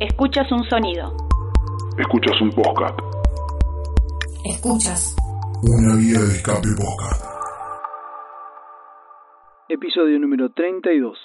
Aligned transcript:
Escuchas 0.00 0.52
un 0.52 0.62
sonido. 0.68 1.16
Escuchas 1.98 2.38
un 2.42 2.50
podcast. 2.50 2.98
Escuchas. 4.44 5.16
Una 5.62 5.94
vía 5.94 6.20
de 6.20 6.34
escape 6.34 6.68
podcast. 6.76 7.24
Episodio 9.70 10.18
número 10.18 10.50
32. 10.50 11.16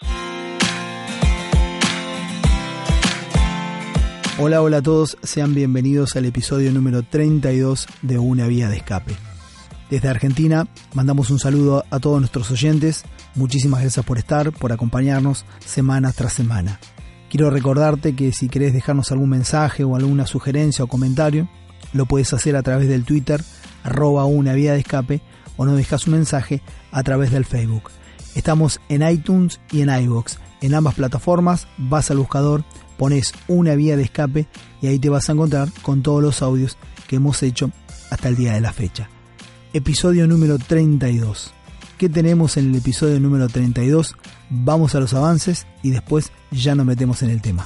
Hola, 4.39 4.61
hola 4.61 4.77
a 4.77 4.81
todos, 4.81 5.17
sean 5.21 5.53
bienvenidos 5.53 6.15
al 6.15 6.23
episodio 6.23 6.71
número 6.71 7.03
32 7.03 7.88
de 8.01 8.19
Una 8.19 8.47
vía 8.47 8.69
de 8.69 8.77
escape. 8.77 9.11
Desde 9.89 10.07
Argentina 10.07 10.65
mandamos 10.93 11.29
un 11.29 11.39
saludo 11.39 11.83
a 11.91 11.99
todos 11.99 12.21
nuestros 12.21 12.49
oyentes, 12.51 13.03
muchísimas 13.35 13.81
gracias 13.81 14.05
por 14.05 14.17
estar, 14.17 14.53
por 14.53 14.71
acompañarnos 14.71 15.45
semana 15.59 16.13
tras 16.13 16.31
semana. 16.31 16.79
Quiero 17.32 17.50
recordarte 17.50 18.13
que 18.13 18.34
si 18.34 18.49
querés 18.49 18.73
dejarnos 18.73 19.13
algún 19.13 19.30
mensaje 19.30 19.85
o 19.85 19.95
alguna 19.95 20.27
sugerencia 20.27 20.84
o 20.84 20.88
comentario, 20.88 21.48
lo 21.94 22.05
puedes 22.05 22.34
hacer 22.34 22.57
a 22.57 22.62
través 22.62 22.90
del 22.90 23.05
Twitter, 23.05 23.41
arroba 23.85 24.26
una 24.26 24.52
vía 24.52 24.73
de 24.73 24.80
escape, 24.80 25.21
o 25.55 25.63
nos 25.63 25.77
dejas 25.77 26.07
un 26.07 26.16
mensaje 26.16 26.62
a 26.91 27.04
través 27.04 27.31
del 27.31 27.45
Facebook. 27.45 27.84
Estamos 28.35 28.81
en 28.90 29.07
iTunes 29.09 29.62
y 29.71 29.80
en 29.80 29.90
iVoox. 29.90 30.40
En 30.59 30.73
ambas 30.73 30.95
plataformas 30.95 31.67
vas 31.77 32.12
al 32.12 32.17
buscador, 32.17 32.66
pones 32.98 33.34
una 33.48 33.76
vía 33.76 33.95
de 33.95 34.04
escape 34.04 34.48
y 34.82 34.88
ahí 34.88 34.99
te 34.99 35.07
vas 35.07 35.29
a 35.29 35.32
encontrar 35.32 35.70
con 35.84 36.04
todos 36.04 36.21
los 36.21 36.41
audios 36.41 36.77
que 37.07 37.16
hemos 37.16 37.41
hecho 37.43 37.71
hasta 38.09 38.27
el 38.27 38.35
día 38.35 38.55
de 38.55 38.62
la 38.62 38.73
fecha. 38.73 39.07
Episodio 39.71 40.27
número 40.27 40.59
32. 40.59 41.54
¿Qué 41.98 42.09
tenemos 42.09 42.57
en 42.57 42.71
el 42.71 42.76
episodio 42.76 43.21
número 43.21 43.48
32? 43.48 44.18
Vamos 44.54 44.96
a 44.96 45.00
los 45.00 45.14
avances 45.14 45.66
y 45.82 45.91
después 45.91 46.30
ya 46.52 46.76
nos 46.76 46.86
metemos 46.86 47.23
en 47.23 47.30
el 47.30 47.41
tema. 47.41 47.66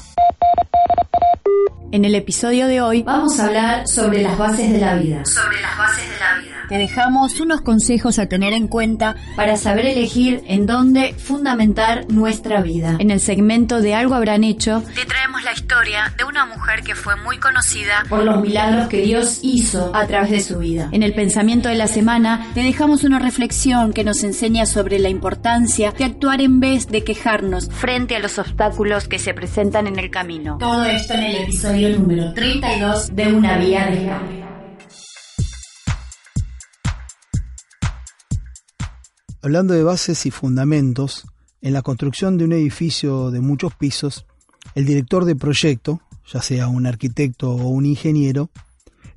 En 1.92 2.04
el 2.04 2.16
episodio 2.16 2.68
de 2.68 2.82
hoy 2.82 3.04
Vamos 3.04 3.40
a 3.40 3.46
hablar 3.46 3.88
sobre 3.88 4.22
las 4.22 4.38
bases 4.38 4.72
de 4.72 4.80
la 4.80 4.96
vida. 4.96 5.24
sobre 5.26 5.62
las 5.62 5.78
bases 5.78 6.04
de 6.10 6.18
la 6.20 6.42
vida. 6.42 6.52
Te 6.68 6.80
dejamos 6.80 7.40
unos 7.40 7.62
consejos 7.62 8.18
a 8.18 8.26
tener 8.26 8.52
en 8.54 8.68
cuenta 8.68 9.16
Para 9.36 9.55
saber 9.55 9.86
elegir 9.86 10.42
en 10.48 10.66
dónde 10.66 11.14
fundamentar 11.14 12.05
nuestra 12.12 12.62
vida. 12.62 12.96
en 13.00 13.12
el 13.12 13.20
segmento 13.20 13.82
de 13.82 13.94
Algo 13.94 14.16
habrán 14.16 14.44
hecho. 14.44 14.84
Te 14.96 15.05
traemos 15.05 15.44
la 15.44 15.54
historia 15.54 16.12
de 16.18 16.24
una 16.24 16.46
mujer 16.48 16.82
que 16.84 16.96
fue 16.96 17.16
muy 17.18 17.38
conocida 17.38 18.04
Por 18.10 18.24
los 18.24 18.42
milagros 18.42 18.88
que 18.88 19.02
Dios 19.02 19.40
hizo 19.44 19.96
a 19.96 20.08
través 20.08 20.32
de 20.32 20.40
su 20.42 20.58
vida. 20.58 20.90
En 20.92 21.04
el 21.04 21.14
pensamiento 21.14 21.70
de 21.70 21.76
la 21.76 21.88
semana 21.88 22.48
te 22.55 22.62
dejamos 22.64 23.04
una 23.04 23.20
reflexión 23.20 23.94
que 23.94 24.04
nos 24.04 24.24
enseña 24.24 24.66
sobre 24.66 24.98
la 24.98 25.10
importancia 25.10 25.92
de 25.92 26.04
actuar 26.04 26.42
en 26.42 26.60
vez 26.60 26.88
de 26.88 27.04
quejarnos 27.04 27.70
frente 27.70 28.16
a 28.16 28.20
los 28.20 28.40
obstáculos 28.40 29.08
que 29.08 29.20
se 29.20 29.36
presentan 29.36 29.86
en 29.86 29.99
el 29.99 30.10
camino. 30.10 30.58
Todo 30.60 30.84
esto 30.86 31.14
en 31.14 31.24
el 31.24 31.36
episodio 31.44 31.74
número 31.76 32.34
32 32.34 33.15
de 33.18 33.34
Una 33.34 33.57
Vía 33.57 33.87
de 33.87 33.98
Escape. 33.98 34.45
Hablando 39.41 39.73
de 39.73 39.84
bases 39.84 40.26
y 40.26 40.31
fundamentos, 40.31 41.26
en 41.62 41.73
la 41.73 41.81
construcción 41.81 42.37
de 42.37 42.46
un 42.46 42.53
edificio 42.53 43.29
de 43.29 43.41
muchos 43.41 43.76
pisos, 43.76 44.26
el 44.73 44.85
director 44.85 45.26
de 45.26 45.35
proyecto, 45.35 45.99
ya 46.31 46.41
sea 46.41 46.70
un 46.70 46.85
arquitecto 46.85 47.51
o 47.51 47.68
un 47.68 47.85
ingeniero, 47.85 48.49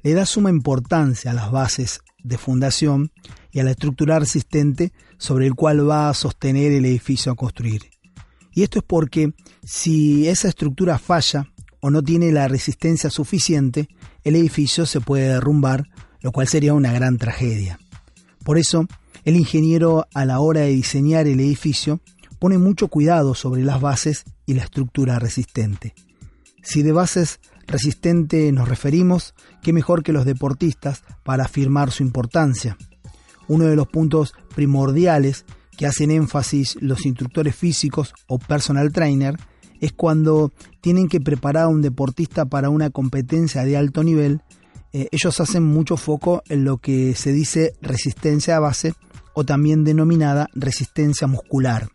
le 0.03 0.15
da 0.15 0.27
suma 0.27 0.51
importancia 0.51 1.31
a 1.31 1.35
las 1.35 1.53
bases 1.53 2.01
de 2.25 2.39
fundación 2.39 3.13
y 3.53 3.61
a 3.61 3.65
la 3.65 3.71
estructura 3.71 4.19
resistente 4.19 4.93
sobre 5.17 5.47
el 5.47 5.55
cual 5.55 5.89
va 5.89 6.09
a 6.09 6.15
sostener 6.15 6.73
el 6.73 6.85
edificio 6.87 7.31
a 7.31 7.37
construir. 7.37 7.83
Y 8.53 8.65
esto 8.65 8.81
es 8.81 8.85
porque 8.85 9.33
si 9.63 10.27
esa 10.27 10.49
estructura 10.49 10.99
falla 10.99 11.47
o 11.81 11.91
no 11.91 12.03
tiene 12.03 12.33
la 12.33 12.49
resistencia 12.49 13.11
suficiente, 13.11 13.89
el 14.25 14.37
edificio 14.37 14.87
se 14.87 15.01
puede 15.01 15.29
derrumbar, 15.29 15.85
lo 16.21 16.33
cual 16.33 16.49
sería 16.49 16.75
una 16.75 16.93
gran 16.93 17.19
tragedia. 17.19 17.79
Por 18.45 18.59
eso, 18.59 18.87
el 19.25 19.37
ingeniero 19.37 20.07
a 20.15 20.25
la 20.25 20.41
hora 20.41 20.63
de 20.63 20.69
diseñar 20.69 21.27
el 21.27 21.41
edificio 21.41 22.01
pone 22.39 22.59
mucho 22.59 22.89
cuidado 22.89 23.35
sobre 23.35 23.63
las 23.63 23.81
bases 23.81 24.25
y 24.47 24.55
la 24.55 24.63
estructura 24.63 25.19
resistente. 25.19 25.95
Si 26.63 26.83
de 26.83 26.93
bases 26.93 27.41
resistente 27.67 28.51
nos 28.53 28.69
referimos, 28.69 29.35
qué 29.63 29.73
mejor 29.73 30.03
que 30.03 30.13
los 30.13 30.25
deportistas 30.25 31.03
para 31.25 31.45
afirmar 31.45 31.91
su 31.91 32.03
importancia. 32.03 32.77
Uno 33.47 33.65
de 33.65 33.77
los 33.77 33.89
puntos 33.89 34.35
primordiales 34.55 35.45
que 35.77 35.87
hacen 35.87 36.11
énfasis 36.11 36.77
los 36.81 37.07
instructores 37.07 37.55
físicos 37.55 38.13
o 38.27 38.39
personal 38.39 38.93
trainer 38.93 39.37
es 39.81 39.93
cuando 39.93 40.53
tienen 40.81 41.09
que 41.09 41.21
preparar 41.21 41.65
a 41.65 41.69
un 41.69 41.83
deportista 41.83 42.45
para 42.47 42.71
una 42.71 42.91
competencia 42.91 43.65
de 43.65 43.77
alto 43.77 44.03
nivel, 44.03 44.43
eh, 44.93 45.09
ellos 45.13 45.41
hacen 45.41 45.65
mucho 45.65 45.97
foco 45.97 46.43
en 46.49 46.65
lo 46.65 46.79
que 46.79 47.15
se 47.15 47.33
dice 47.33 47.75
resistencia 47.83 48.57
a 48.57 48.61
base 48.61 48.95
o 49.35 49.45
también 49.45 49.85
denominada 49.85 50.49
resistencia 50.55 51.27
muscular. 51.27 51.91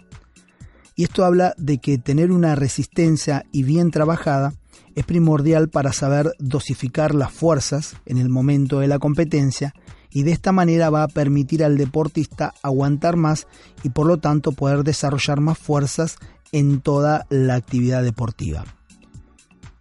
Y 0.96 1.04
esto 1.04 1.26
habla 1.26 1.56
de 1.58 1.80
que 1.80 1.98
tener 1.98 2.32
una 2.32 2.56
resistencia 2.56 3.46
y 3.52 3.64
bien 3.64 3.90
trabajada 3.90 4.54
es 4.96 5.06
primordial 5.06 5.70
para 5.70 5.92
saber 5.92 6.32
dosificar 6.38 7.16
las 7.16 7.32
fuerzas 7.32 7.96
en 8.06 8.20
el 8.20 8.30
momento 8.30 8.80
de 8.80 8.88
la 8.88 9.00
competencia 9.00 9.74
y 10.12 10.22
de 10.22 10.32
esta 10.32 10.52
manera 10.52 10.92
va 10.92 11.04
a 11.04 11.08
permitir 11.08 11.64
al 11.64 11.78
deportista 11.78 12.54
aguantar 12.62 13.16
más 13.16 13.48
y 13.82 13.90
por 13.90 14.06
lo 14.06 14.18
tanto 14.18 14.52
poder 14.52 14.84
desarrollar 14.84 15.42
más 15.42 15.58
fuerzas 15.58 16.18
en 16.54 16.80
toda 16.80 17.26
la 17.30 17.56
actividad 17.56 18.04
deportiva. 18.04 18.64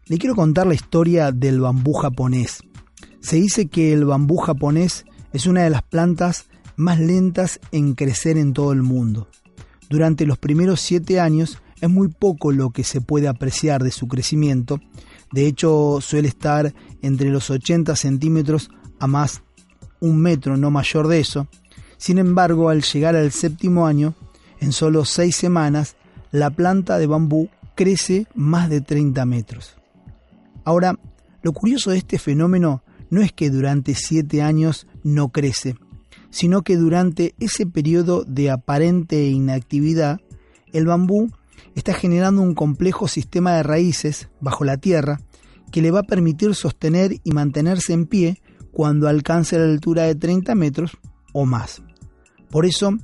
Le 0.06 0.18
quiero 0.18 0.34
contar 0.34 0.66
la 0.66 0.74
historia 0.74 1.30
del 1.30 1.60
bambú 1.60 1.92
japonés. 1.92 2.64
Se 3.20 3.36
dice 3.36 3.68
que 3.68 3.92
el 3.92 4.04
bambú 4.04 4.38
japonés 4.38 5.04
es 5.32 5.46
una 5.46 5.62
de 5.62 5.70
las 5.70 5.82
plantas 5.82 6.46
más 6.74 6.98
lentas 6.98 7.60
en 7.70 7.94
crecer 7.94 8.36
en 8.36 8.52
todo 8.52 8.72
el 8.72 8.82
mundo. 8.82 9.28
Durante 9.88 10.26
los 10.26 10.38
primeros 10.38 10.80
siete 10.80 11.20
años 11.20 11.58
es 11.80 11.88
muy 11.88 12.08
poco 12.08 12.50
lo 12.50 12.70
que 12.70 12.84
se 12.84 13.00
puede 13.00 13.28
apreciar 13.28 13.82
de 13.82 13.90
su 13.90 14.08
crecimiento. 14.08 14.80
De 15.32 15.46
hecho, 15.46 15.98
suele 16.00 16.28
estar 16.28 16.74
entre 17.02 17.30
los 17.30 17.50
80 17.50 17.94
centímetros 17.96 18.70
a 18.98 19.06
más 19.06 19.42
un 20.00 20.18
metro, 20.18 20.56
no 20.56 20.70
mayor 20.70 21.08
de 21.08 21.20
eso. 21.20 21.46
Sin 21.96 22.18
embargo, 22.18 22.68
al 22.68 22.82
llegar 22.82 23.14
al 23.14 23.30
séptimo 23.30 23.86
año, 23.86 24.14
en 24.60 24.72
solo 24.72 25.04
seis 25.04 25.36
semanas, 25.36 25.96
la 26.32 26.50
planta 26.50 26.98
de 26.98 27.06
bambú 27.06 27.48
crece 27.74 28.26
más 28.34 28.68
de 28.68 28.80
30 28.80 29.24
metros. 29.26 29.76
Ahora, 30.64 30.98
lo 31.42 31.52
curioso 31.52 31.90
de 31.90 31.98
este 31.98 32.18
fenómeno 32.18 32.82
no 33.10 33.20
es 33.20 33.32
que 33.32 33.50
durante 33.50 33.94
siete 33.94 34.42
años 34.42 34.86
no 35.04 35.28
crece, 35.28 35.76
sino 36.30 36.62
que 36.62 36.76
durante 36.76 37.34
ese 37.38 37.66
periodo 37.66 38.24
de 38.24 38.50
aparente 38.50 39.28
inactividad, 39.28 40.20
el 40.72 40.86
bambú 40.86 41.30
está 41.74 41.92
generando 41.92 42.40
un 42.42 42.54
complejo 42.54 43.08
sistema 43.08 43.54
de 43.54 43.62
raíces 43.62 44.28
bajo 44.40 44.64
la 44.64 44.78
tierra 44.78 45.20
que 45.70 45.82
le 45.82 45.90
va 45.90 46.00
a 46.00 46.04
permitir 46.04 46.54
sostener 46.54 47.16
y 47.24 47.32
mantenerse 47.32 47.92
en 47.92 48.06
pie 48.06 48.40
cuando 48.72 49.08
alcance 49.08 49.58
la 49.58 49.64
altura 49.64 50.04
de 50.04 50.14
30 50.14 50.54
metros 50.54 50.96
o 51.32 51.44
más. 51.44 51.82
Por 52.50 52.66
eso, 52.66 52.96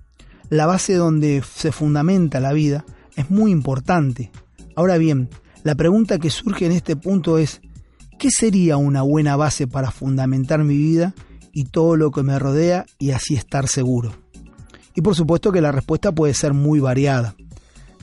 la 0.48 0.66
base 0.66 0.94
donde 0.94 1.42
se 1.42 1.72
fundamenta 1.72 2.40
la 2.40 2.52
vida 2.52 2.84
es 3.18 3.30
muy 3.30 3.50
importante. 3.50 4.30
Ahora 4.76 4.96
bien, 4.96 5.28
la 5.64 5.74
pregunta 5.74 6.18
que 6.18 6.30
surge 6.30 6.66
en 6.66 6.72
este 6.72 6.94
punto 6.94 7.36
es, 7.36 7.60
¿qué 8.16 8.30
sería 8.30 8.76
una 8.76 9.02
buena 9.02 9.34
base 9.34 9.66
para 9.66 9.90
fundamentar 9.90 10.62
mi 10.62 10.76
vida 10.76 11.14
y 11.52 11.64
todo 11.64 11.96
lo 11.96 12.12
que 12.12 12.22
me 12.22 12.38
rodea 12.38 12.86
y 12.96 13.10
así 13.10 13.34
estar 13.34 13.66
seguro? 13.66 14.12
Y 14.94 15.00
por 15.00 15.16
supuesto 15.16 15.50
que 15.50 15.60
la 15.60 15.72
respuesta 15.72 16.12
puede 16.12 16.32
ser 16.32 16.54
muy 16.54 16.78
variada. 16.78 17.34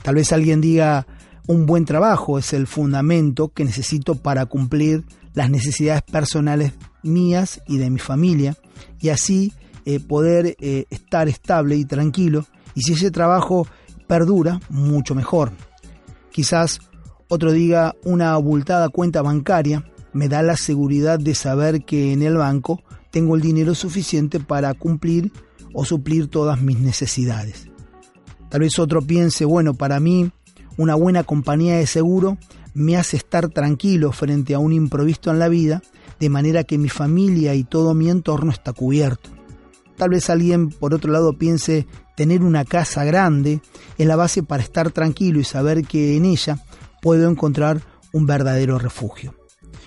Tal 0.02 0.16
vez 0.16 0.32
alguien 0.32 0.60
diga, 0.60 1.06
un 1.46 1.64
buen 1.64 1.86
trabajo 1.86 2.38
es 2.38 2.52
el 2.52 2.66
fundamento 2.66 3.48
que 3.48 3.64
necesito 3.64 4.16
para 4.16 4.44
cumplir 4.44 5.04
las 5.32 5.48
necesidades 5.48 6.02
personales 6.02 6.74
mías 7.02 7.62
y 7.66 7.78
de 7.78 7.88
mi 7.88 8.00
familia 8.00 8.54
y 9.00 9.08
así 9.08 9.54
eh, 9.86 9.98
poder 9.98 10.56
eh, 10.60 10.84
estar 10.90 11.28
estable 11.28 11.76
y 11.76 11.86
tranquilo 11.86 12.44
y 12.74 12.82
si 12.82 12.92
ese 12.92 13.10
trabajo 13.10 13.66
perdura, 14.06 14.60
mucho 14.68 15.14
mejor. 15.14 15.52
Quizás 16.30 16.80
otro 17.28 17.52
diga 17.52 17.94
una 18.04 18.32
abultada 18.32 18.88
cuenta 18.88 19.22
bancaria 19.22 19.84
me 20.12 20.28
da 20.28 20.42
la 20.42 20.56
seguridad 20.56 21.18
de 21.18 21.34
saber 21.34 21.84
que 21.84 22.12
en 22.12 22.22
el 22.22 22.36
banco 22.36 22.82
tengo 23.10 23.34
el 23.34 23.42
dinero 23.42 23.74
suficiente 23.74 24.40
para 24.40 24.72
cumplir 24.74 25.32
o 25.74 25.84
suplir 25.84 26.28
todas 26.28 26.62
mis 26.62 26.78
necesidades. 26.78 27.68
Tal 28.48 28.60
vez 28.60 28.78
otro 28.78 29.02
piense, 29.02 29.44
bueno, 29.44 29.74
para 29.74 30.00
mí 30.00 30.30
una 30.78 30.94
buena 30.94 31.24
compañía 31.24 31.76
de 31.76 31.86
seguro 31.86 32.38
me 32.74 32.96
hace 32.96 33.16
estar 33.16 33.48
tranquilo 33.48 34.12
frente 34.12 34.54
a 34.54 34.58
un 34.58 34.72
imprevisto 34.72 35.30
en 35.30 35.38
la 35.38 35.48
vida, 35.48 35.82
de 36.20 36.28
manera 36.30 36.64
que 36.64 36.78
mi 36.78 36.88
familia 36.88 37.54
y 37.54 37.64
todo 37.64 37.92
mi 37.92 38.08
entorno 38.08 38.52
está 38.52 38.72
cubierto. 38.72 39.35
Tal 39.96 40.10
vez 40.10 40.28
alguien, 40.30 40.68
por 40.68 40.94
otro 40.94 41.10
lado, 41.10 41.32
piense 41.32 41.86
tener 42.16 42.42
una 42.42 42.64
casa 42.64 43.04
grande 43.04 43.60
es 43.98 44.06
la 44.06 44.16
base 44.16 44.42
para 44.42 44.62
estar 44.62 44.90
tranquilo 44.90 45.40
y 45.40 45.44
saber 45.44 45.84
que 45.84 46.16
en 46.16 46.24
ella 46.24 46.58
puedo 47.02 47.30
encontrar 47.30 47.80
un 48.12 48.26
verdadero 48.26 48.78
refugio. 48.78 49.34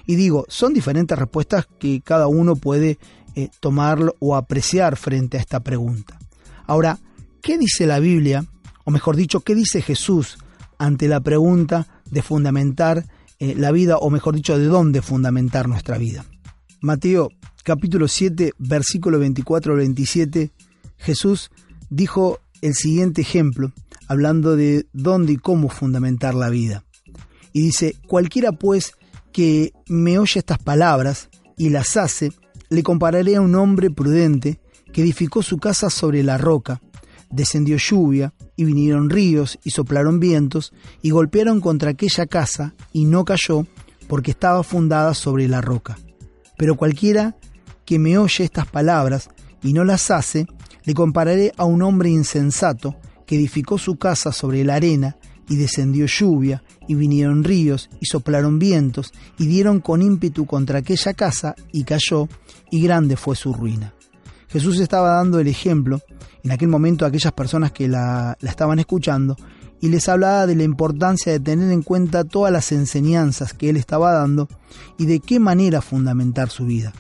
Y 0.06 0.16
digo, 0.16 0.46
son 0.48 0.74
diferentes 0.74 1.18
respuestas 1.18 1.68
que 1.80 2.02
cada 2.02 2.28
uno 2.28 2.56
puede 2.56 2.98
eh, 3.36 3.50
tomar 3.60 4.00
o 4.20 4.36
apreciar 4.36 4.96
frente 4.96 5.38
a 5.38 5.40
esta 5.40 5.60
pregunta. 5.60 6.18
Ahora, 6.66 6.98
¿qué 7.42 7.58
dice 7.58 7.86
la 7.86 8.00
Biblia, 8.00 8.46
o 8.86 8.92
mejor 8.92 9.16
dicho, 9.16 9.42
qué 9.42 9.54
dice 9.54 9.82
Jesús 9.82 10.38
ante 10.78 11.08
la 11.08 11.20
pregunta 11.20 11.88
de 12.06 12.22
fundamentar 12.22 13.06
eh, 13.40 13.54
la 13.56 13.72
vida, 13.72 13.98
o 13.98 14.10
mejor 14.10 14.36
dicho, 14.36 14.58
de 14.58 14.66
dónde 14.66 15.02
fundamentar 15.02 15.68
nuestra 15.68 15.98
vida? 15.98 16.26
Mateo 16.82 17.30
capítulo 17.64 18.08
7, 18.08 18.54
versículo 18.58 19.20
24 19.20 19.74
al 19.74 19.80
27, 19.80 20.52
Jesús 20.98 21.52
dijo 21.90 22.40
el 22.62 22.74
siguiente 22.74 23.22
ejemplo, 23.22 23.74
hablando 24.08 24.56
de 24.56 24.88
dónde 24.94 25.34
y 25.34 25.38
cómo 25.38 25.68
fundamentar 25.70 26.36
la 26.36 26.50
vida. 26.50 26.86
Y 27.52 27.62
dice, 27.64 27.96
cualquiera 28.08 28.54
pues 28.54 28.94
que 29.34 29.74
me 29.88 30.20
oye 30.20 30.40
estas 30.40 30.60
palabras 30.60 31.30
y 31.58 31.70
las 31.70 31.98
hace, 31.98 32.32
le 32.70 32.82
compararé 32.82 33.36
a 33.36 33.42
un 33.42 33.56
hombre 33.56 33.90
prudente 33.90 34.62
que 34.94 35.02
edificó 35.02 35.44
su 35.44 35.58
casa 35.58 35.90
sobre 35.90 36.24
la 36.24 36.38
roca. 36.38 36.82
Descendió 37.30 37.78
lluvia, 37.78 38.34
y 38.56 38.66
vinieron 38.66 39.10
ríos, 39.10 39.60
y 39.64 39.72
soplaron 39.72 40.20
vientos, 40.20 40.74
y 41.02 41.12
golpearon 41.12 41.62
contra 41.62 41.92
aquella 41.92 42.26
casa, 42.26 42.74
y 42.92 43.06
no 43.06 43.24
cayó, 43.24 43.66
porque 44.08 44.32
estaba 44.32 44.64
fundada 44.64 45.14
sobre 45.14 45.48
la 45.48 45.62
roca. 45.62 45.98
Pero 46.60 46.76
cualquiera 46.76 47.38
que 47.86 48.00
me 48.00 48.18
oye 48.18 48.44
estas 48.44 48.68
palabras 48.68 49.30
y 49.64 49.72
no 49.72 49.86
las 49.86 50.12
hace, 50.12 50.46
le 50.84 50.94
compararé 50.94 51.54
a 51.56 51.64
un 51.64 51.82
hombre 51.82 52.10
insensato 52.10 52.98
que 53.26 53.38
edificó 53.38 53.78
su 53.78 53.96
casa 53.96 54.34
sobre 54.34 54.66
la 54.66 54.76
arena, 54.76 55.16
y 55.48 55.56
descendió 55.56 56.06
lluvia, 56.06 56.62
y 56.86 56.96
vinieron 56.96 57.46
ríos, 57.46 57.90
y 58.02 58.08
soplaron 58.08 58.60
vientos, 58.60 59.14
y 59.38 59.48
dieron 59.48 59.80
con 59.80 60.02
ímpetu 60.02 60.46
contra 60.46 60.80
aquella 60.80 61.14
casa, 61.14 61.56
y 61.72 61.86
cayó, 61.86 62.28
y 62.70 62.82
grande 62.82 63.16
fue 63.16 63.38
su 63.38 63.54
ruina. 63.54 63.94
Jesús 64.50 64.80
estaba 64.80 65.12
dando 65.16 65.40
el 65.40 65.48
ejemplo 65.48 66.02
en 66.44 66.52
aquel 66.52 66.68
momento 66.68 67.06
aquellas 67.06 67.34
personas 67.34 67.72
que 67.72 67.88
la, 67.88 68.38
la 68.42 68.50
estaban 68.50 68.80
escuchando, 68.80 69.38
y 69.82 69.90
les 69.90 70.10
hablaba 70.10 70.46
de 70.46 70.56
la 70.56 70.64
importancia 70.64 71.32
de 71.32 71.40
tener 71.40 71.72
en 71.72 71.84
cuenta 71.84 72.24
todas 72.24 72.52
las 72.52 72.72
enseñanzas 72.72 73.54
que 73.54 73.70
él 73.70 73.78
estaba 73.78 74.12
dando 74.14 74.48
y 74.98 75.06
de 75.06 75.20
qué 75.20 75.40
manera 75.40 75.82
fundamentar 75.82 76.50
su 76.50 76.66
vida. 76.66 76.94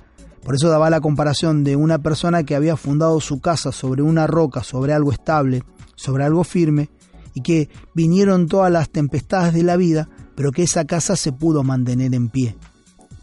Por 0.43 0.55
eso 0.55 0.69
daba 0.69 0.89
la 0.89 1.01
comparación 1.01 1.63
de 1.63 1.75
una 1.75 1.99
persona 1.99 2.43
que 2.43 2.55
había 2.55 2.77
fundado 2.77 3.19
su 3.19 3.41
casa 3.41 3.71
sobre 3.71 4.01
una 4.01 4.25
roca, 4.25 4.63
sobre 4.63 4.93
algo 4.93 5.11
estable, 5.11 5.63
sobre 5.95 6.23
algo 6.23 6.43
firme, 6.43 6.89
y 7.33 7.41
que 7.41 7.69
vinieron 7.93 8.47
todas 8.47 8.71
las 8.71 8.89
tempestades 8.89 9.53
de 9.53 9.63
la 9.63 9.77
vida, 9.77 10.09
pero 10.35 10.51
que 10.51 10.63
esa 10.63 10.85
casa 10.85 11.15
se 11.15 11.31
pudo 11.31 11.63
mantener 11.63 12.15
en 12.15 12.29
pie. 12.29 12.57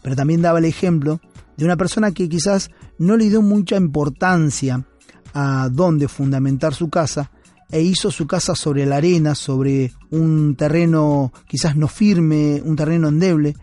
Pero 0.01 0.15
también 0.15 0.41
daba 0.41 0.59
el 0.59 0.65
ejemplo 0.65 1.19
de 1.57 1.65
una 1.65 1.75
persona 1.75 2.11
que 2.11 2.29
quizás 2.29 2.69
no 2.99 3.17
le 3.17 3.29
dio 3.29 3.41
mucha 3.41 3.75
importancia 3.75 4.85
a 5.33 5.69
dónde 5.71 6.07
fundamentar 6.07 6.73
su 6.73 6.89
casa, 6.89 7.31
e 7.69 7.81
hizo 7.81 8.11
su 8.11 8.27
casa 8.27 8.55
sobre 8.55 8.85
la 8.85 8.97
arena, 8.97 9.35
sobre 9.35 9.91
un 10.09 10.55
terreno 10.55 11.33
quizás 11.47 11.75
no 11.75 11.87
firme, 11.87 12.61
un 12.63 12.75
terreno 12.75 13.09
endeble, 13.09 13.55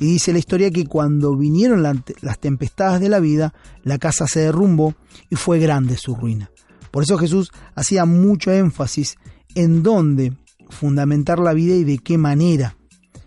y 0.00 0.06
dice 0.06 0.32
la 0.32 0.40
historia 0.40 0.70
que 0.70 0.86
cuando 0.86 1.36
vinieron 1.36 1.82
las 1.82 2.38
tempestades 2.40 3.00
de 3.00 3.08
la 3.08 3.20
vida, 3.20 3.54
la 3.84 3.98
casa 3.98 4.26
se 4.26 4.40
derrumbó 4.40 4.94
y 5.30 5.36
fue 5.36 5.60
grande 5.60 5.96
su 5.96 6.16
ruina. 6.16 6.50
Por 6.90 7.04
eso 7.04 7.16
Jesús 7.18 7.52
hacía 7.74 8.04
mucho 8.04 8.50
énfasis 8.50 9.16
en 9.54 9.82
dónde 9.82 10.32
fundamentar 10.68 11.38
la 11.38 11.52
vida 11.52 11.74
y 11.74 11.84
de 11.84 11.98
qué 11.98 12.18
manera. 12.18 12.76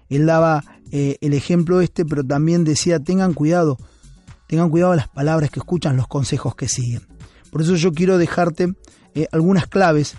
Él 0.09 0.25
daba 0.25 0.63
eh, 0.91 1.17
el 1.21 1.33
ejemplo 1.33 1.81
este, 1.81 2.05
pero 2.05 2.23
también 2.23 2.63
decía, 2.63 2.99
tengan 2.99 3.33
cuidado, 3.33 3.77
tengan 4.47 4.69
cuidado 4.69 4.95
las 4.95 5.07
palabras 5.07 5.49
que 5.49 5.59
escuchan, 5.59 5.97
los 5.97 6.07
consejos 6.07 6.55
que 6.55 6.67
siguen. 6.67 7.01
Por 7.51 7.61
eso 7.61 7.75
yo 7.75 7.93
quiero 7.93 8.17
dejarte 8.17 8.73
eh, 9.13 9.27
algunas 9.31 9.67
claves, 9.67 10.15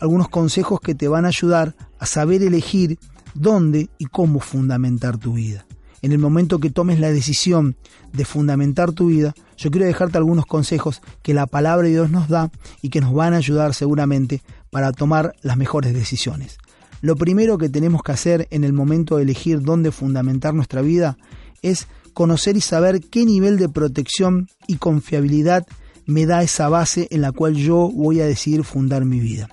algunos 0.00 0.28
consejos 0.28 0.80
que 0.80 0.94
te 0.94 1.08
van 1.08 1.24
a 1.24 1.28
ayudar 1.28 1.74
a 1.98 2.06
saber 2.06 2.42
elegir 2.42 2.98
dónde 3.34 3.88
y 3.98 4.06
cómo 4.06 4.40
fundamentar 4.40 5.18
tu 5.18 5.34
vida. 5.34 5.66
En 6.00 6.12
el 6.12 6.18
momento 6.18 6.60
que 6.60 6.70
tomes 6.70 7.00
la 7.00 7.10
decisión 7.10 7.76
de 8.12 8.24
fundamentar 8.24 8.92
tu 8.92 9.06
vida, 9.06 9.34
yo 9.56 9.70
quiero 9.70 9.86
dejarte 9.86 10.18
algunos 10.18 10.46
consejos 10.46 11.02
que 11.22 11.34
la 11.34 11.46
palabra 11.46 11.86
de 11.86 11.94
Dios 11.94 12.10
nos 12.10 12.28
da 12.28 12.50
y 12.82 12.90
que 12.90 13.00
nos 13.00 13.12
van 13.12 13.34
a 13.34 13.38
ayudar 13.38 13.74
seguramente 13.74 14.42
para 14.70 14.92
tomar 14.92 15.34
las 15.42 15.56
mejores 15.56 15.92
decisiones. 15.92 16.58
Lo 17.00 17.16
primero 17.16 17.58
que 17.58 17.68
tenemos 17.68 18.02
que 18.02 18.12
hacer 18.12 18.48
en 18.50 18.64
el 18.64 18.72
momento 18.72 19.16
de 19.16 19.22
elegir 19.22 19.60
dónde 19.60 19.92
fundamentar 19.92 20.54
nuestra 20.54 20.82
vida 20.82 21.16
es 21.62 21.88
conocer 22.12 22.56
y 22.56 22.60
saber 22.60 23.00
qué 23.00 23.24
nivel 23.24 23.58
de 23.58 23.68
protección 23.68 24.48
y 24.66 24.76
confiabilidad 24.76 25.66
me 26.06 26.26
da 26.26 26.42
esa 26.42 26.68
base 26.68 27.06
en 27.10 27.20
la 27.20 27.32
cual 27.32 27.54
yo 27.54 27.90
voy 27.92 28.20
a 28.20 28.26
decidir 28.26 28.64
fundar 28.64 29.04
mi 29.04 29.20
vida. 29.20 29.48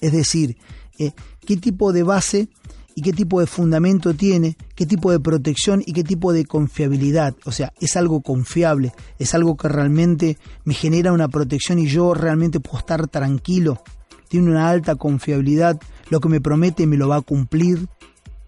Es 0.00 0.12
decir, 0.12 0.56
eh, 0.98 1.12
qué 1.46 1.56
tipo 1.56 1.92
de 1.92 2.02
base 2.02 2.48
y 2.94 3.02
qué 3.02 3.12
tipo 3.12 3.40
de 3.40 3.46
fundamento 3.46 4.14
tiene, 4.14 4.56
qué 4.74 4.86
tipo 4.86 5.10
de 5.10 5.20
protección 5.20 5.82
y 5.84 5.92
qué 5.92 6.04
tipo 6.04 6.32
de 6.32 6.44
confiabilidad. 6.44 7.34
O 7.44 7.52
sea, 7.52 7.72
es 7.80 7.96
algo 7.96 8.20
confiable, 8.20 8.92
es 9.18 9.34
algo 9.34 9.56
que 9.56 9.68
realmente 9.68 10.38
me 10.64 10.74
genera 10.74 11.12
una 11.12 11.28
protección 11.28 11.78
y 11.78 11.86
yo 11.86 12.14
realmente 12.14 12.60
puedo 12.60 12.78
estar 12.78 13.08
tranquilo. 13.08 13.82
Tiene 14.28 14.50
una 14.50 14.68
alta 14.68 14.96
confiabilidad, 14.96 15.80
lo 16.08 16.20
que 16.20 16.28
me 16.28 16.40
promete 16.40 16.86
me 16.86 16.96
lo 16.96 17.08
va 17.08 17.16
a 17.16 17.22
cumplir. 17.22 17.88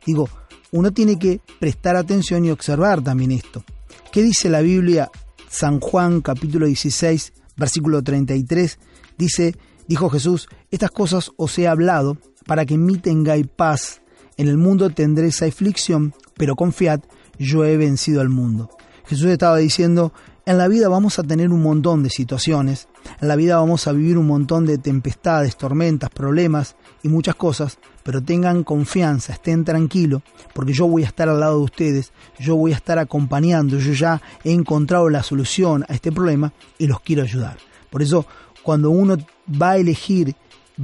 Digo, 0.06 0.28
uno 0.70 0.92
tiene 0.92 1.18
que 1.18 1.40
prestar 1.60 1.96
atención 1.96 2.44
y 2.44 2.50
observar 2.50 3.02
también 3.02 3.32
esto. 3.32 3.64
¿Qué 4.10 4.22
dice 4.22 4.48
la 4.48 4.60
Biblia? 4.60 5.10
San 5.48 5.80
Juan 5.80 6.22
capítulo 6.22 6.66
16, 6.66 7.32
versículo 7.56 8.02
33, 8.02 8.78
dice, 9.18 9.54
dijo 9.88 10.10
Jesús, 10.10 10.48
estas 10.70 10.90
cosas 10.90 11.32
os 11.36 11.58
he 11.58 11.68
hablado 11.68 12.18
para 12.46 12.64
que 12.66 12.74
en 12.74 12.84
mí 12.84 12.98
tengáis 12.98 13.46
paz 13.46 14.02
en 14.36 14.48
el 14.48 14.56
mundo 14.56 14.90
tendréis 14.90 15.42
aflicción, 15.42 16.14
pero 16.36 16.56
confiad, 16.56 17.00
yo 17.38 17.64
he 17.64 17.76
vencido 17.76 18.20
al 18.20 18.28
mundo. 18.28 18.70
Jesús 19.06 19.26
estaba 19.26 19.58
diciendo, 19.58 20.12
en 20.46 20.58
la 20.58 20.68
vida 20.68 20.88
vamos 20.88 21.18
a 21.18 21.22
tener 21.22 21.50
un 21.50 21.62
montón 21.62 22.02
de 22.02 22.10
situaciones, 22.10 22.88
en 23.20 23.28
la 23.28 23.36
vida 23.36 23.56
vamos 23.56 23.86
a 23.86 23.92
vivir 23.92 24.16
un 24.16 24.26
montón 24.26 24.64
de 24.64 24.78
tempestades, 24.78 25.56
tormentas, 25.56 26.10
problemas 26.10 26.76
y 27.02 27.08
muchas 27.08 27.34
cosas, 27.34 27.78
pero 28.02 28.22
tengan 28.22 28.64
confianza, 28.64 29.34
estén 29.34 29.64
tranquilos, 29.64 30.22
porque 30.54 30.72
yo 30.72 30.86
voy 30.86 31.02
a 31.02 31.06
estar 31.06 31.28
al 31.28 31.40
lado 31.40 31.58
de 31.58 31.64
ustedes, 31.64 32.12
yo 32.38 32.56
voy 32.56 32.72
a 32.72 32.76
estar 32.76 32.98
acompañando, 32.98 33.78
yo 33.78 33.92
ya 33.92 34.20
he 34.44 34.52
encontrado 34.52 35.08
la 35.10 35.22
solución 35.22 35.84
a 35.88 35.94
este 35.94 36.10
problema 36.10 36.52
y 36.78 36.86
los 36.86 37.00
quiero 37.00 37.22
ayudar. 37.22 37.58
Por 37.90 38.02
eso, 38.02 38.26
cuando 38.62 38.90
uno 38.90 39.16
va 39.60 39.72
a 39.72 39.76
elegir 39.76 40.34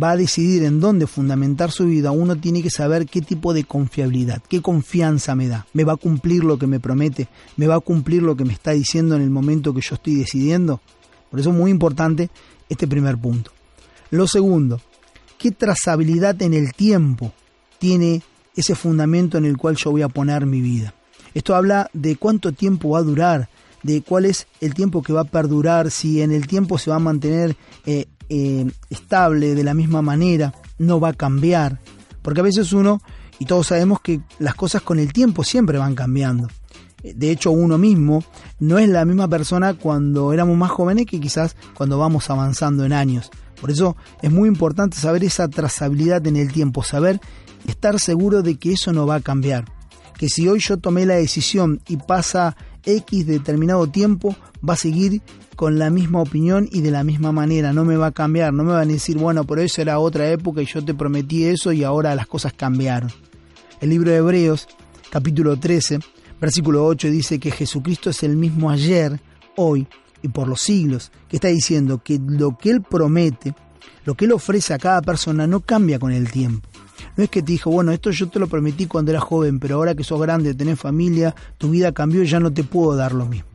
va 0.00 0.10
a 0.10 0.16
decidir 0.16 0.64
en 0.64 0.80
dónde 0.80 1.06
fundamentar 1.06 1.70
su 1.70 1.86
vida, 1.86 2.10
uno 2.10 2.36
tiene 2.36 2.62
que 2.62 2.70
saber 2.70 3.06
qué 3.06 3.22
tipo 3.22 3.54
de 3.54 3.64
confiabilidad, 3.64 4.42
qué 4.48 4.60
confianza 4.60 5.34
me 5.34 5.48
da. 5.48 5.66
¿Me 5.72 5.84
va 5.84 5.94
a 5.94 5.96
cumplir 5.96 6.44
lo 6.44 6.58
que 6.58 6.66
me 6.66 6.80
promete? 6.80 7.28
¿Me 7.56 7.66
va 7.66 7.76
a 7.76 7.80
cumplir 7.80 8.22
lo 8.22 8.36
que 8.36 8.44
me 8.44 8.52
está 8.52 8.72
diciendo 8.72 9.16
en 9.16 9.22
el 9.22 9.30
momento 9.30 9.74
que 9.74 9.80
yo 9.80 9.94
estoy 9.94 10.14
decidiendo? 10.16 10.80
Por 11.30 11.40
eso 11.40 11.50
es 11.50 11.56
muy 11.56 11.70
importante 11.70 12.30
este 12.68 12.86
primer 12.86 13.18
punto. 13.18 13.50
Lo 14.10 14.26
segundo, 14.26 14.80
¿qué 15.38 15.50
trazabilidad 15.50 16.40
en 16.42 16.54
el 16.54 16.72
tiempo 16.72 17.32
tiene 17.78 18.22
ese 18.56 18.74
fundamento 18.74 19.38
en 19.38 19.44
el 19.44 19.56
cual 19.56 19.76
yo 19.76 19.90
voy 19.90 20.02
a 20.02 20.08
poner 20.08 20.46
mi 20.46 20.60
vida? 20.60 20.94
Esto 21.34 21.54
habla 21.54 21.90
de 21.92 22.16
cuánto 22.16 22.52
tiempo 22.52 22.90
va 22.90 23.00
a 23.00 23.02
durar, 23.02 23.48
de 23.82 24.02
cuál 24.02 24.24
es 24.24 24.46
el 24.60 24.74
tiempo 24.74 25.02
que 25.02 25.12
va 25.12 25.22
a 25.22 25.24
perdurar, 25.24 25.90
si 25.90 26.22
en 26.22 26.32
el 26.32 26.46
tiempo 26.46 26.78
se 26.78 26.90
va 26.90 26.96
a 26.96 27.00
mantener 27.00 27.56
eh, 27.86 28.06
eh, 28.28 28.70
estable 28.90 29.54
de 29.54 29.64
la 29.64 29.74
misma 29.74 30.02
manera, 30.02 30.54
no 30.78 31.00
va 31.00 31.10
a 31.10 31.14
cambiar. 31.14 31.80
Porque 32.22 32.40
a 32.40 32.44
veces 32.44 32.72
uno, 32.72 33.00
y 33.38 33.46
todos 33.46 33.68
sabemos 33.68 34.00
que 34.00 34.20
las 34.38 34.54
cosas 34.54 34.82
con 34.82 34.98
el 34.98 35.12
tiempo 35.12 35.44
siempre 35.44 35.78
van 35.78 35.94
cambiando. 35.94 36.48
Eh, 37.02 37.14
de 37.16 37.30
hecho, 37.30 37.50
uno 37.50 37.78
mismo 37.78 38.24
no 38.58 38.78
es 38.78 38.88
la 38.88 39.04
misma 39.04 39.28
persona 39.28 39.74
cuando 39.74 40.32
éramos 40.32 40.56
más 40.56 40.70
jóvenes 40.70 41.06
que 41.06 41.20
quizás 41.20 41.56
cuando 41.74 41.98
vamos 41.98 42.28
avanzando 42.30 42.84
en 42.84 42.92
años. 42.92 43.30
Por 43.60 43.70
eso 43.70 43.96
es 44.22 44.30
muy 44.30 44.48
importante 44.48 44.96
saber 44.96 45.24
esa 45.24 45.48
trazabilidad 45.48 46.26
en 46.26 46.36
el 46.36 46.52
tiempo, 46.52 46.82
saber 46.82 47.20
estar 47.66 47.98
seguro 47.98 48.42
de 48.42 48.56
que 48.56 48.72
eso 48.72 48.92
no 48.92 49.06
va 49.06 49.16
a 49.16 49.20
cambiar. 49.20 49.64
Que 50.16 50.28
si 50.28 50.48
hoy 50.48 50.60
yo 50.60 50.78
tomé 50.78 51.06
la 51.06 51.14
decisión 51.14 51.80
y 51.88 51.96
pasa 51.96 52.56
X 52.84 53.26
determinado 53.26 53.86
tiempo, 53.88 54.36
va 54.66 54.74
a 54.74 54.76
seguir 54.76 55.22
con 55.56 55.78
la 55.78 55.90
misma 55.90 56.20
opinión 56.20 56.68
y 56.70 56.82
de 56.82 56.90
la 56.90 57.04
misma 57.04 57.32
manera, 57.32 57.72
no 57.72 57.84
me 57.84 57.96
va 57.96 58.06
a 58.06 58.12
cambiar, 58.12 58.52
no 58.52 58.64
me 58.64 58.72
van 58.72 58.88
a 58.88 58.92
decir, 58.92 59.18
bueno, 59.18 59.44
pero 59.44 59.60
eso 59.60 59.82
era 59.82 59.98
otra 59.98 60.30
época 60.30 60.62
y 60.62 60.66
yo 60.66 60.84
te 60.84 60.94
prometí 60.94 61.44
eso 61.44 61.72
y 61.72 61.82
ahora 61.82 62.14
las 62.14 62.26
cosas 62.26 62.52
cambiaron. 62.52 63.10
El 63.80 63.90
libro 63.90 64.10
de 64.10 64.18
Hebreos, 64.18 64.68
capítulo 65.10 65.58
13, 65.58 65.98
versículo 66.40 66.86
8 66.86 67.08
dice 67.08 67.38
que 67.38 67.50
Jesucristo 67.50 68.10
es 68.10 68.22
el 68.22 68.36
mismo 68.36 68.70
ayer, 68.70 69.20
hoy 69.56 69.86
y 70.22 70.28
por 70.28 70.48
los 70.48 70.60
siglos, 70.60 71.10
que 71.28 71.36
está 71.36 71.48
diciendo 71.48 72.02
que 72.02 72.20
lo 72.24 72.56
que 72.56 72.70
Él 72.70 72.82
promete, 72.82 73.54
lo 74.04 74.14
que 74.14 74.24
Él 74.24 74.32
ofrece 74.32 74.74
a 74.74 74.78
cada 74.78 75.02
persona 75.02 75.46
no 75.46 75.60
cambia 75.60 75.98
con 75.98 76.12
el 76.12 76.30
tiempo. 76.30 76.68
No 77.16 77.24
es 77.24 77.30
que 77.30 77.42
te 77.42 77.52
dijo, 77.52 77.70
bueno, 77.70 77.92
esto 77.92 78.10
yo 78.10 78.28
te 78.28 78.38
lo 78.38 78.46
permití 78.46 78.86
cuando 78.86 79.10
eras 79.10 79.24
joven, 79.24 79.58
pero 79.58 79.76
ahora 79.76 79.94
que 79.94 80.04
sos 80.04 80.20
grande, 80.20 80.54
tenés 80.54 80.78
familia, 80.78 81.34
tu 81.56 81.70
vida 81.70 81.92
cambió 81.92 82.22
y 82.22 82.26
ya 82.26 82.40
no 82.40 82.52
te 82.52 82.64
puedo 82.64 82.96
dar 82.96 83.12
lo 83.12 83.26
mismo. 83.26 83.48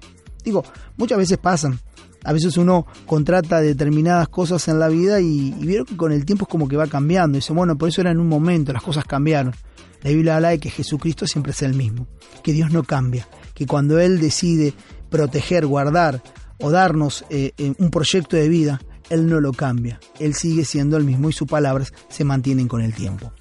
Digo, 0.44 0.64
muchas 0.98 1.18
veces 1.18 1.38
pasan. 1.38 1.80
A 2.26 2.32
veces 2.32 2.56
uno 2.56 2.86
contrata 3.06 3.60
determinadas 3.60 4.30
cosas 4.30 4.68
en 4.70 4.80
la 4.80 4.88
vida 4.88 5.20
y, 5.20 5.54
y 5.60 5.66
vieron 5.66 5.86
que 5.86 5.98
con 5.98 6.14
el 6.14 6.26
tiempo 6.26 6.46
es 6.46 6.50
como 6.50 6.70
que 6.70 6.78
va 6.78 6.88
cambiando. 6.88 7.38
dice, 7.38 7.52
bueno, 7.52 7.78
por 7.78 7.90
eso 7.90 8.02
era 8.02 8.12
en 8.12 8.20
un 8.20 8.28
momento, 8.28 8.72
las 8.72 8.84
cosas 8.84 9.04
cambiaron. 9.04 9.54
La 10.04 10.10
Biblia 10.10 10.36
habla 10.36 10.50
de 10.50 10.60
que 10.60 10.70
Jesucristo 10.70 11.26
siempre 11.28 11.54
es 11.54 11.62
el 11.62 11.74
mismo, 11.74 12.08
que 12.44 12.52
Dios 12.52 12.72
no 12.72 12.84
cambia, 12.84 13.28
que 13.54 13.66
cuando 13.66 14.00
Él 14.00 14.20
decide 14.20 14.74
proteger, 15.10 15.66
guardar 15.66 16.22
o 16.60 16.72
darnos 16.72 17.24
eh, 17.30 17.54
eh, 17.58 17.74
un 17.78 17.90
proyecto 17.90 18.36
de 18.36 18.50
vida, 18.50 18.82
Él 19.10 19.27
no 19.27 19.39
lo 19.39 19.53
cambia. 19.53 20.00
Él 20.19 20.33
sigue 20.33 20.65
siendo 20.65 20.98
el 20.98 21.03
mismo 21.03 21.29
y 21.29 21.33
sus 21.33 21.48
palabras 21.48 21.93
se 22.10 22.24
mantienen 22.24 22.67
con 22.67 22.81
el 22.81 22.93
tiempo. 22.93 23.31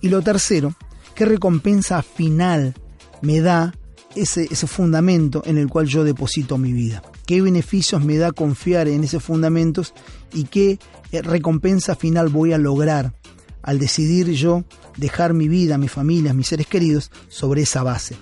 Y 0.00 0.08
lo 0.08 0.22
tercero, 0.22 0.74
¿qué 1.14 1.24
recompensa 1.24 2.02
final 2.02 2.74
me 3.20 3.40
da 3.40 3.74
ese, 4.14 4.48
ese 4.50 4.66
fundamento 4.66 5.42
en 5.44 5.58
el 5.58 5.68
cual 5.68 5.86
yo 5.86 6.04
deposito 6.04 6.58
mi 6.58 6.72
vida? 6.72 7.02
¿Qué 7.26 7.42
beneficios 7.42 8.04
me 8.04 8.16
da 8.16 8.32
confiar 8.32 8.88
en 8.88 9.04
esos 9.04 9.22
fundamentos 9.22 9.92
y 10.32 10.44
qué 10.44 10.78
eh, 11.12 11.22
recompensa 11.22 11.94
final 11.94 12.28
voy 12.28 12.52
a 12.52 12.58
lograr 12.58 13.14
al 13.62 13.78
decidir 13.78 14.30
yo 14.30 14.64
dejar 14.96 15.34
mi 15.34 15.48
vida, 15.48 15.76
mi 15.78 15.88
familia, 15.88 16.32
mis 16.32 16.48
seres 16.48 16.66
queridos 16.66 17.10
sobre 17.28 17.62
esa 17.62 17.82
base? 17.82 18.16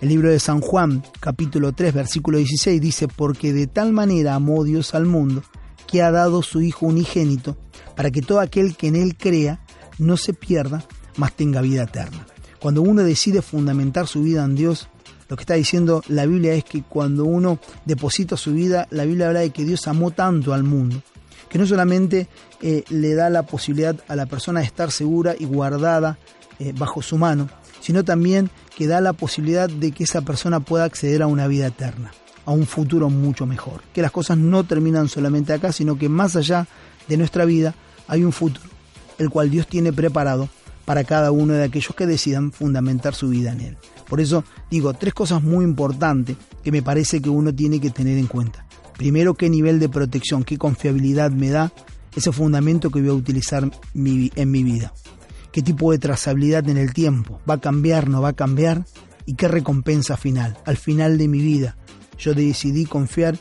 El 0.00 0.08
libro 0.08 0.30
de 0.30 0.40
San 0.40 0.60
Juan, 0.60 1.02
capítulo 1.20 1.72
3, 1.72 1.92
versículo 1.92 2.38
16, 2.38 2.80
dice, 2.80 3.06
porque 3.06 3.52
de 3.52 3.66
tal 3.66 3.92
manera 3.92 4.34
amó 4.34 4.64
Dios 4.64 4.94
al 4.94 5.04
mundo, 5.04 5.42
que 5.90 6.02
ha 6.02 6.10
dado 6.10 6.42
su 6.42 6.60
Hijo 6.60 6.86
unigénito, 6.86 7.56
para 7.96 8.10
que 8.10 8.22
todo 8.22 8.40
aquel 8.40 8.76
que 8.76 8.86
en 8.86 8.96
Él 8.96 9.16
crea 9.16 9.60
no 9.98 10.16
se 10.16 10.32
pierda, 10.32 10.84
mas 11.16 11.34
tenga 11.34 11.60
vida 11.60 11.82
eterna. 11.82 12.26
Cuando 12.60 12.82
uno 12.82 13.02
decide 13.02 13.42
fundamentar 13.42 14.06
su 14.06 14.22
vida 14.22 14.44
en 14.44 14.54
Dios, 14.54 14.88
lo 15.28 15.36
que 15.36 15.42
está 15.42 15.54
diciendo 15.54 16.02
la 16.08 16.26
Biblia 16.26 16.54
es 16.54 16.64
que 16.64 16.82
cuando 16.82 17.24
uno 17.24 17.58
deposita 17.84 18.36
su 18.36 18.52
vida, 18.52 18.86
la 18.90 19.04
Biblia 19.04 19.28
habla 19.28 19.40
de 19.40 19.50
que 19.50 19.64
Dios 19.64 19.88
amó 19.88 20.10
tanto 20.12 20.54
al 20.54 20.62
mundo, 20.62 21.02
que 21.48 21.58
no 21.58 21.66
solamente 21.66 22.28
eh, 22.62 22.84
le 22.90 23.14
da 23.14 23.30
la 23.30 23.42
posibilidad 23.42 23.96
a 24.06 24.14
la 24.14 24.26
persona 24.26 24.60
de 24.60 24.66
estar 24.66 24.92
segura 24.92 25.34
y 25.38 25.44
guardada 25.44 26.18
eh, 26.58 26.72
bajo 26.76 27.02
su 27.02 27.18
mano, 27.18 27.48
sino 27.80 28.04
también 28.04 28.50
que 28.76 28.86
da 28.86 29.00
la 29.00 29.12
posibilidad 29.12 29.68
de 29.68 29.90
que 29.92 30.04
esa 30.04 30.22
persona 30.22 30.60
pueda 30.60 30.84
acceder 30.84 31.22
a 31.22 31.26
una 31.26 31.46
vida 31.48 31.66
eterna, 31.66 32.12
a 32.44 32.50
un 32.52 32.66
futuro 32.66 33.10
mucho 33.10 33.46
mejor. 33.46 33.82
Que 33.92 34.02
las 34.02 34.10
cosas 34.10 34.38
no 34.38 34.64
terminan 34.64 35.08
solamente 35.08 35.52
acá, 35.52 35.72
sino 35.72 35.98
que 35.98 36.08
más 36.08 36.36
allá 36.36 36.66
de 37.08 37.16
nuestra 37.16 37.44
vida 37.44 37.74
hay 38.08 38.24
un 38.24 38.32
futuro, 38.32 38.68
el 39.18 39.30
cual 39.30 39.50
Dios 39.50 39.66
tiene 39.66 39.92
preparado 39.92 40.48
para 40.84 41.04
cada 41.04 41.30
uno 41.30 41.54
de 41.54 41.64
aquellos 41.64 41.94
que 41.94 42.06
decidan 42.06 42.52
fundamentar 42.52 43.14
su 43.14 43.28
vida 43.28 43.52
en 43.52 43.60
Él. 43.60 43.76
Por 44.08 44.20
eso 44.20 44.44
digo, 44.70 44.92
tres 44.94 45.14
cosas 45.14 45.42
muy 45.42 45.64
importantes 45.64 46.36
que 46.64 46.72
me 46.72 46.82
parece 46.82 47.20
que 47.20 47.30
uno 47.30 47.54
tiene 47.54 47.80
que 47.80 47.90
tener 47.90 48.18
en 48.18 48.26
cuenta. 48.26 48.66
Primero, 48.96 49.34
qué 49.34 49.48
nivel 49.48 49.78
de 49.78 49.88
protección, 49.88 50.44
qué 50.44 50.58
confiabilidad 50.58 51.30
me 51.30 51.50
da 51.50 51.72
ese 52.14 52.32
fundamento 52.32 52.90
que 52.90 53.00
voy 53.00 53.10
a 53.10 53.14
utilizar 53.14 53.62
en 53.94 54.50
mi 54.50 54.62
vida 54.64 54.92
qué 55.52 55.62
tipo 55.62 55.92
de 55.92 55.98
trazabilidad 55.98 56.68
en 56.68 56.76
el 56.76 56.92
tiempo, 56.92 57.40
va 57.48 57.54
a 57.54 57.60
cambiar, 57.60 58.08
no 58.08 58.22
va 58.22 58.30
a 58.30 58.34
cambiar 58.34 58.84
y 59.26 59.34
qué 59.34 59.48
recompensa 59.48 60.16
final. 60.16 60.56
Al 60.64 60.76
final 60.76 61.18
de 61.18 61.28
mi 61.28 61.40
vida 61.40 61.76
yo 62.20 62.34
decidí 62.34 62.84
confiar 62.84 63.36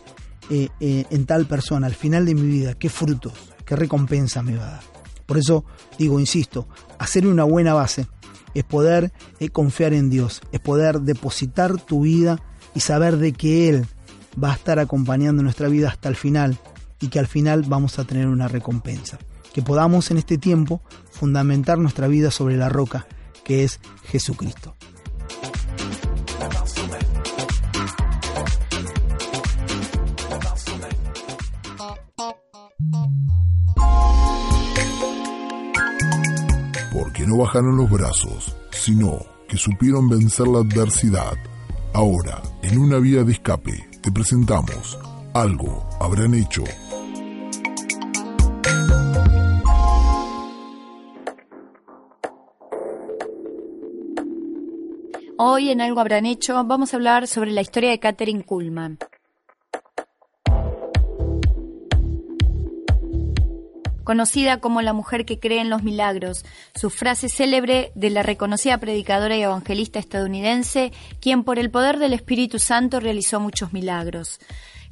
eh, 0.50 0.70
eh, 0.80 1.06
en 1.10 1.26
tal 1.26 1.46
persona, 1.46 1.88
al 1.88 1.94
final 1.94 2.26
de 2.26 2.34
mi 2.34 2.48
vida, 2.48 2.74
qué 2.74 2.90
frutos, 2.90 3.34
qué 3.66 3.76
recompensa 3.76 4.42
me 4.42 4.56
va 4.56 4.68
a 4.68 4.72
dar. 4.72 4.84
Por 5.26 5.38
eso 5.38 5.64
digo, 6.00 6.20
insisto, 6.20 6.68
hacer 6.98 7.28
una 7.28 7.44
buena 7.44 7.74
base 7.74 8.08
es 8.56 8.64
poder 8.64 9.12
eh, 9.40 9.50
confiar 9.50 9.94
en 9.94 10.10
Dios, 10.10 10.42
es 10.52 10.60
poder 10.60 11.02
depositar 11.02 11.80
tu 11.80 12.02
vida 12.02 12.42
y 12.74 12.80
saber 12.80 13.18
de 13.18 13.34
que 13.34 13.70
Él 13.70 13.86
va 14.42 14.52
a 14.52 14.56
estar 14.56 14.80
acompañando 14.80 15.44
nuestra 15.44 15.68
vida 15.68 15.90
hasta 15.90 16.10
el 16.10 16.16
final 16.16 16.58
y 17.00 17.10
que 17.10 17.20
al 17.20 17.28
final 17.28 17.64
vamos 17.68 18.00
a 18.00 18.06
tener 18.06 18.28
una 18.28 18.48
recompensa 18.48 19.20
que 19.54 19.62
podamos 19.62 20.12
en 20.12 20.18
este 20.18 20.38
tiempo 20.38 20.82
fundamentar 21.12 21.78
nuestra 21.78 22.08
vida 22.08 22.32
sobre 22.32 22.58
la 22.58 22.70
roca, 22.70 23.08
que 23.44 23.64
es 23.64 23.80
Jesucristo. 24.06 24.76
No 37.30 37.38
bajaron 37.38 37.78
los 37.78 37.90
brazos, 37.90 38.56
sino 38.72 39.20
que 39.48 39.56
supieron 39.56 40.10
vencer 40.10 40.48
la 40.48 40.60
adversidad. 40.60 41.38
Ahora, 41.94 42.42
en 42.64 42.80
una 42.80 42.98
vía 42.98 43.24
de 43.24 43.34
escape, 43.34 43.88
te 44.02 44.12
presentamos 44.12 44.98
Algo 45.34 45.88
habrán 46.00 46.34
hecho 46.34 46.64
Hoy 55.38 55.70
en 55.70 55.82
Algo 55.82 56.02
Habrán 56.02 56.26
Hecho 56.26 56.62
vamos 56.66 56.94
a 56.94 56.98
hablar 56.98 57.28
sobre 57.28 57.52
la 57.52 57.62
historia 57.62 57.92
de 57.92 58.00
Catherine 58.00 58.44
Kuhlman. 58.44 58.98
Conocida 64.10 64.58
como 64.58 64.82
la 64.82 64.94
mujer 64.94 65.24
que 65.24 65.38
cree 65.38 65.62
en 65.62 65.70
los 65.70 65.84
milagros, 65.84 66.44
su 66.74 66.90
frase 66.90 67.30
célebre 67.30 67.92
de 67.94 68.10
la 68.10 68.24
reconocida 68.24 68.80
predicadora 68.80 69.38
y 69.38 69.44
evangelista 69.44 70.00
estadounidense, 70.00 70.92
quien 71.22 71.44
por 71.44 71.60
el 71.60 71.70
poder 71.70 72.00
del 72.00 72.14
Espíritu 72.14 72.58
Santo 72.58 73.00
realizó 73.00 73.40
muchos 73.40 73.72
milagros. 73.72 74.40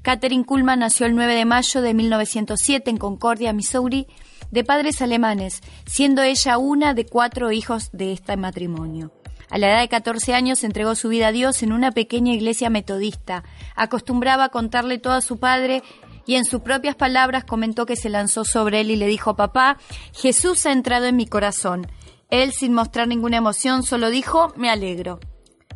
Catherine 0.04 0.46
Kuhlman 0.46 0.82
nació 0.82 1.08
el 1.08 1.16
9 1.16 1.34
de 1.34 1.46
mayo 1.46 1.82
de 1.82 1.96
1907 1.96 2.92
en 2.92 2.98
Concordia, 2.98 3.54
Missouri, 3.54 4.06
de 4.52 4.64
padres 4.64 5.02
alemanes, 5.02 5.62
siendo 5.88 6.22
ella 6.22 6.60
una 6.60 6.94
de 6.94 7.08
cuatro 7.08 7.52
hijos 7.52 7.90
de 7.94 8.14
este 8.14 8.38
matrimonio. 8.38 9.12
A 9.50 9.58
la 9.58 9.70
edad 9.70 9.80
de 9.80 9.88
14 9.88 10.36
años 10.36 10.64
entregó 10.64 10.94
su 10.94 11.10
vida 11.10 11.28
a 11.28 11.32
Dios 11.32 11.64
en 11.64 11.72
una 11.72 11.92
pequeña 11.92 12.34
iglesia 12.34 12.70
metodista. 12.70 13.44
Acostumbraba 13.76 14.50
contarle 14.50 15.00
todo 15.00 15.14
a 15.14 15.22
su 15.22 15.40
padre 15.40 15.82
y 16.28 16.36
en 16.36 16.46
sus 16.46 16.62
propias 16.62 16.96
palabras 16.96 17.46
comentó 17.46 17.86
que 17.88 17.96
se 17.96 18.10
lanzó 18.10 18.46
sobre 18.46 18.82
él 18.82 18.92
y 18.92 18.98
le 18.98 19.08
dijo, 19.08 19.36
papá, 19.36 19.78
Jesús 20.14 20.66
ha 20.66 20.74
entrado 20.74 21.06
en 21.06 21.16
mi 21.16 21.26
corazón. 21.26 21.88
Él, 22.30 22.52
sin 22.52 22.74
mostrar 22.74 23.08
ninguna 23.08 23.38
emoción, 23.38 23.84
solo 23.84 24.10
dijo, 24.10 24.54
me 24.58 24.70
alegro. 24.70 25.20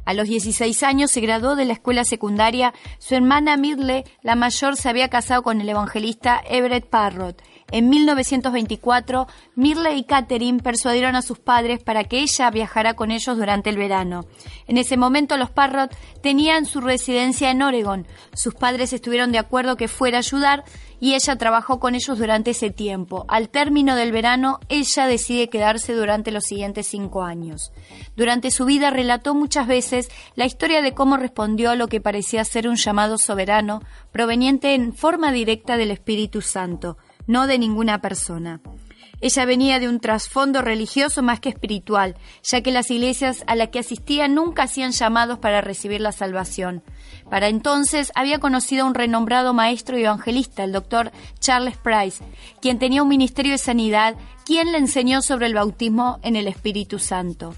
A 0.05 0.13
los 0.13 0.27
16 0.27 0.83
años 0.83 1.11
se 1.11 1.21
graduó 1.21 1.55
de 1.55 1.65
la 1.65 1.73
escuela 1.73 2.03
secundaria. 2.03 2.73
Su 2.99 3.15
hermana 3.15 3.55
Mirle, 3.55 4.03
la 4.23 4.35
mayor, 4.35 4.75
se 4.75 4.89
había 4.89 5.09
casado 5.09 5.41
con 5.43 5.61
el 5.61 5.69
evangelista 5.69 6.41
Everett 6.45 6.89
Parrott 6.89 7.41
en 7.71 7.89
1924, 7.89 9.27
Mirle 9.55 9.95
y 9.95 10.03
Catherine 10.03 10.61
persuadieron 10.61 11.15
a 11.15 11.21
sus 11.21 11.39
padres 11.39 11.81
para 11.81 12.03
que 12.03 12.19
ella 12.19 12.49
viajara 12.51 12.95
con 12.95 13.11
ellos 13.11 13.37
durante 13.37 13.69
el 13.69 13.77
verano. 13.77 14.25
En 14.67 14.77
ese 14.77 14.97
momento 14.97 15.37
los 15.37 15.49
Parrot 15.49 15.95
tenían 16.21 16.65
su 16.65 16.81
residencia 16.81 17.49
en 17.49 17.61
Oregon. 17.61 18.07
Sus 18.33 18.53
padres 18.55 18.93
estuvieron 18.93 19.31
de 19.31 19.39
acuerdo 19.39 19.77
que 19.77 19.87
fuera 19.87 20.17
a 20.17 20.19
ayudar 20.19 20.63
y 20.99 21.15
ella 21.15 21.35
trabajó 21.35 21.79
con 21.79 21.95
ellos 21.95 22.19
durante 22.19 22.51
ese 22.51 22.69
tiempo. 22.69 23.25
Al 23.27 23.49
término 23.49 23.95
del 23.95 24.11
verano, 24.11 24.59
ella 24.69 25.07
decide 25.07 25.49
quedarse 25.49 25.93
durante 25.93 26.31
los 26.31 26.43
siguientes 26.43 26.87
cinco 26.87 27.23
años. 27.23 27.71
Durante 28.15 28.51
su 28.51 28.65
vida 28.65 28.91
relató 28.91 29.33
muchas 29.33 29.65
veces 29.65 30.09
la 30.35 30.45
historia 30.45 30.81
de 30.81 30.93
cómo 30.93 31.17
respondió 31.17 31.71
a 31.71 31.75
lo 31.75 31.87
que 31.87 32.01
parecía 32.01 32.45
ser 32.45 32.67
un 32.67 32.75
llamado 32.75 33.17
soberano 33.17 33.81
proveniente 34.11 34.75
en 34.75 34.93
forma 34.93 35.31
directa 35.31 35.77
del 35.77 35.89
Espíritu 35.89 36.41
Santo 36.41 36.97
no 37.27 37.47
de 37.47 37.57
ninguna 37.57 38.01
persona. 38.01 38.61
Ella 39.21 39.45
venía 39.45 39.79
de 39.79 39.87
un 39.87 39.99
trasfondo 39.99 40.63
religioso 40.63 41.21
más 41.21 41.39
que 41.39 41.49
espiritual, 41.49 42.15
ya 42.41 42.61
que 42.61 42.71
las 42.71 42.89
iglesias 42.89 43.43
a 43.45 43.55
las 43.55 43.69
que 43.69 43.77
asistía 43.77 44.27
nunca 44.27 44.63
hacían 44.63 44.91
llamados 44.93 45.37
para 45.37 45.61
recibir 45.61 46.01
la 46.01 46.11
salvación. 46.11 46.83
Para 47.29 47.47
entonces 47.47 48.11
había 48.15 48.39
conocido 48.39 48.83
a 48.83 48.87
un 48.87 48.95
renombrado 48.95 49.53
maestro 49.53 49.97
y 49.97 50.03
evangelista, 50.03 50.63
el 50.63 50.71
doctor 50.71 51.11
Charles 51.39 51.77
Price, 51.77 52.23
quien 52.61 52.79
tenía 52.79 53.03
un 53.03 53.09
ministerio 53.09 53.51
de 53.51 53.59
sanidad, 53.59 54.15
quien 54.43 54.71
le 54.71 54.79
enseñó 54.79 55.21
sobre 55.21 55.45
el 55.45 55.53
bautismo 55.53 56.19
en 56.23 56.35
el 56.35 56.47
Espíritu 56.47 56.97
Santo. 56.97 57.53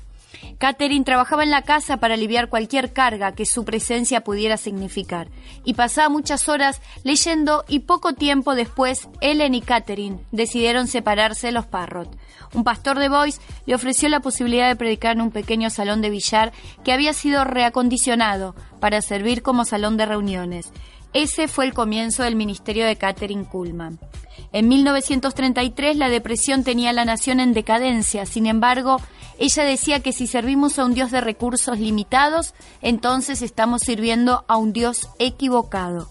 Catherine 0.57 1.05
trabajaba 1.05 1.43
en 1.43 1.51
la 1.51 1.61
casa 1.61 1.97
para 1.97 2.13
aliviar 2.13 2.49
cualquier 2.49 2.93
carga 2.93 3.33
que 3.33 3.45
su 3.45 3.65
presencia 3.65 4.21
pudiera 4.21 4.57
significar, 4.57 5.29
y 5.63 5.73
pasaba 5.73 6.09
muchas 6.09 6.47
horas 6.49 6.81
leyendo 7.03 7.63
y 7.67 7.79
poco 7.79 8.13
tiempo 8.13 8.55
después 8.55 9.09
Ellen 9.21 9.55
y 9.55 9.61
Catherine 9.61 10.19
decidieron 10.31 10.87
separarse 10.87 11.47
de 11.47 11.53
los 11.53 11.65
Parrot. 11.65 12.17
Un 12.53 12.63
pastor 12.63 12.99
de 12.99 13.09
Boyce 13.09 13.41
le 13.65 13.75
ofreció 13.75 14.09
la 14.09 14.19
posibilidad 14.19 14.67
de 14.67 14.75
predicar 14.75 15.15
en 15.15 15.21
un 15.21 15.31
pequeño 15.31 15.69
salón 15.69 16.01
de 16.01 16.09
billar 16.09 16.53
que 16.83 16.93
había 16.93 17.13
sido 17.13 17.43
reacondicionado 17.43 18.55
para 18.79 19.01
servir 19.01 19.41
como 19.41 19.65
salón 19.65 19.97
de 19.97 20.05
reuniones. 20.05 20.71
Ese 21.13 21.47
fue 21.47 21.65
el 21.65 21.73
comienzo 21.73 22.23
del 22.23 22.35
ministerio 22.35 22.85
de 22.85 22.95
Catherine 22.95 23.45
Kuhlman. 23.45 23.99
En 24.51 24.67
1933 24.67 25.97
la 25.97 26.09
depresión 26.09 26.63
tenía 26.63 26.89
a 26.89 26.93
la 26.93 27.05
nación 27.05 27.39
en 27.39 27.53
decadencia, 27.53 28.25
sin 28.25 28.45
embargo, 28.47 28.97
ella 29.37 29.63
decía 29.63 29.99
que 30.01 30.13
si 30.13 30.27
servimos 30.27 30.79
a 30.79 30.85
un 30.85 30.93
Dios 30.93 31.11
de 31.11 31.21
recursos 31.21 31.79
limitados, 31.79 32.53
entonces 32.81 33.41
estamos 33.41 33.81
sirviendo 33.81 34.45
a 34.47 34.57
un 34.57 34.73
Dios 34.73 35.09
equivocado. 35.19 36.09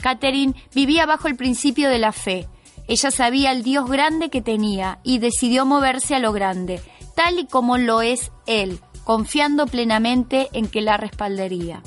Catherine 0.00 0.54
vivía 0.74 1.06
bajo 1.06 1.28
el 1.28 1.36
principio 1.36 1.88
de 1.88 1.98
la 1.98 2.12
fe. 2.12 2.48
Ella 2.88 3.10
sabía 3.10 3.52
el 3.52 3.62
Dios 3.62 3.88
grande 3.88 4.30
que 4.30 4.42
tenía 4.42 4.98
y 5.04 5.18
decidió 5.18 5.64
moverse 5.64 6.14
a 6.14 6.18
lo 6.18 6.32
grande, 6.32 6.80
tal 7.14 7.38
y 7.38 7.46
como 7.46 7.78
lo 7.78 8.02
es 8.02 8.32
Él, 8.46 8.80
confiando 9.04 9.66
plenamente 9.66 10.48
en 10.52 10.66
que 10.66 10.80
la 10.80 10.96
respaldaría. 10.96 11.82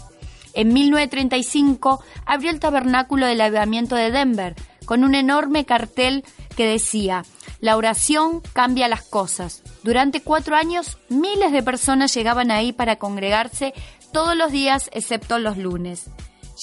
En 0.53 0.71
1935 0.71 2.03
abrió 2.25 2.51
el 2.51 2.59
Tabernáculo 2.59 3.25
del 3.25 3.41
Avivamiento 3.41 3.95
de 3.95 4.11
Denver 4.11 4.55
con 4.85 5.03
un 5.03 5.15
enorme 5.15 5.65
cartel 5.65 6.23
que 6.55 6.67
decía, 6.67 7.23
la 7.59 7.77
oración 7.77 8.41
cambia 8.53 8.87
las 8.87 9.01
cosas. 9.03 9.62
Durante 9.83 10.21
cuatro 10.21 10.55
años, 10.55 10.97
miles 11.09 11.51
de 11.51 11.61
personas 11.61 12.13
llegaban 12.13 12.51
ahí 12.51 12.71
para 12.71 12.95
congregarse 12.95 13.73
todos 14.13 14.35
los 14.35 14.51
días 14.51 14.89
excepto 14.93 15.39
los 15.39 15.57
lunes. 15.57 16.05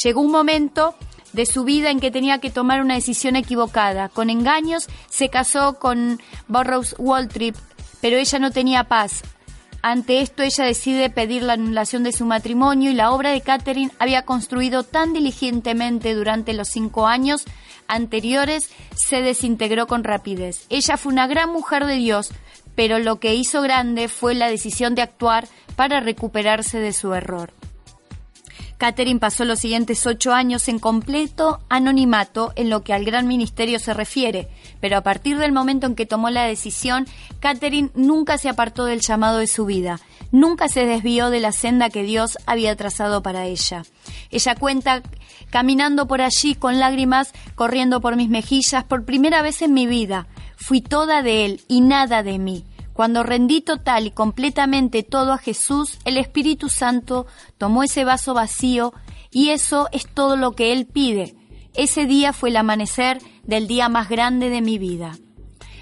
Llegó 0.02 0.22
un 0.22 0.32
momento 0.32 0.94
de 1.32 1.46
su 1.46 1.64
vida 1.64 1.90
en 1.90 2.00
que 2.00 2.10
tenía 2.10 2.38
que 2.38 2.50
tomar 2.50 2.80
una 2.80 2.94
decisión 2.94 3.36
equivocada. 3.36 4.08
Con 4.08 4.30
engaños 4.30 4.88
se 5.08 5.28
casó 5.28 5.78
con 5.78 6.20
Burroughs 6.48 6.94
Waltrip, 6.98 7.56
pero 8.00 8.16
ella 8.16 8.38
no 8.38 8.50
tenía 8.50 8.84
paz. 8.84 9.22
Ante 9.82 10.20
esto 10.20 10.42
ella 10.42 10.64
decide 10.64 11.08
pedir 11.08 11.42
la 11.42 11.54
anulación 11.54 12.02
de 12.02 12.12
su 12.12 12.26
matrimonio 12.26 12.90
y 12.90 12.94
la 12.94 13.12
obra 13.12 13.30
de 13.30 13.40
Catherine 13.40 13.92
había 13.98 14.24
construido 14.24 14.82
tan 14.82 15.12
diligentemente 15.12 16.14
durante 16.14 16.52
los 16.52 16.68
cinco 16.68 17.06
años 17.06 17.44
anteriores 17.90 18.70
se 18.94 19.20
desintegró 19.20 19.86
con 19.86 20.04
rapidez. 20.04 20.66
Ella 20.70 20.96
fue 20.96 21.12
una 21.12 21.26
gran 21.26 21.50
mujer 21.50 21.86
de 21.86 21.96
Dios, 21.96 22.30
pero 22.80 22.98
lo 22.98 23.20
que 23.20 23.34
hizo 23.34 23.60
grande 23.60 24.08
fue 24.08 24.34
la 24.34 24.48
decisión 24.48 24.94
de 24.94 25.02
actuar 25.02 25.46
para 25.76 26.00
recuperarse 26.00 26.78
de 26.78 26.94
su 26.94 27.12
error. 27.12 27.52
Catherine 28.78 29.20
pasó 29.20 29.44
los 29.44 29.58
siguientes 29.58 30.06
ocho 30.06 30.32
años 30.32 30.66
en 30.66 30.78
completo 30.78 31.60
anonimato 31.68 32.54
en 32.56 32.70
lo 32.70 32.82
que 32.82 32.94
al 32.94 33.04
gran 33.04 33.28
ministerio 33.28 33.78
se 33.78 33.92
refiere, 33.92 34.48
pero 34.80 34.96
a 34.96 35.02
partir 35.02 35.36
del 35.36 35.52
momento 35.52 35.86
en 35.86 35.94
que 35.94 36.06
tomó 36.06 36.30
la 36.30 36.44
decisión, 36.44 37.06
Catherine 37.38 37.90
nunca 37.94 38.38
se 38.38 38.48
apartó 38.48 38.86
del 38.86 39.02
llamado 39.02 39.36
de 39.36 39.46
su 39.46 39.66
vida, 39.66 40.00
nunca 40.32 40.68
se 40.68 40.86
desvió 40.86 41.28
de 41.28 41.40
la 41.40 41.52
senda 41.52 41.90
que 41.90 42.02
Dios 42.02 42.38
había 42.46 42.74
trazado 42.76 43.22
para 43.22 43.44
ella. 43.44 43.82
Ella 44.30 44.54
cuenta 44.54 45.02
caminando 45.50 46.06
por 46.06 46.22
allí 46.22 46.54
con 46.54 46.78
lágrimas 46.78 47.34
corriendo 47.56 48.00
por 48.00 48.16
mis 48.16 48.30
mejillas 48.30 48.84
por 48.84 49.04
primera 49.04 49.42
vez 49.42 49.60
en 49.60 49.74
mi 49.74 49.86
vida. 49.86 50.28
Fui 50.56 50.80
toda 50.80 51.22
de 51.22 51.44
Él 51.44 51.60
y 51.68 51.80
nada 51.80 52.22
de 52.22 52.38
mí. 52.38 52.64
Cuando 53.00 53.22
rendí 53.22 53.62
total 53.62 54.04
y 54.06 54.10
completamente 54.10 55.02
todo 55.02 55.32
a 55.32 55.38
Jesús, 55.38 55.96
el 56.04 56.18
Espíritu 56.18 56.68
Santo 56.68 57.26
tomó 57.56 57.82
ese 57.82 58.04
vaso 58.04 58.34
vacío 58.34 58.92
y 59.30 59.52
eso 59.52 59.88
es 59.90 60.06
todo 60.06 60.36
lo 60.36 60.52
que 60.52 60.74
Él 60.74 60.84
pide. 60.84 61.34
Ese 61.72 62.04
día 62.04 62.34
fue 62.34 62.50
el 62.50 62.58
amanecer 62.58 63.16
del 63.42 63.68
día 63.68 63.88
más 63.88 64.10
grande 64.10 64.50
de 64.50 64.60
mi 64.60 64.76
vida. 64.76 65.12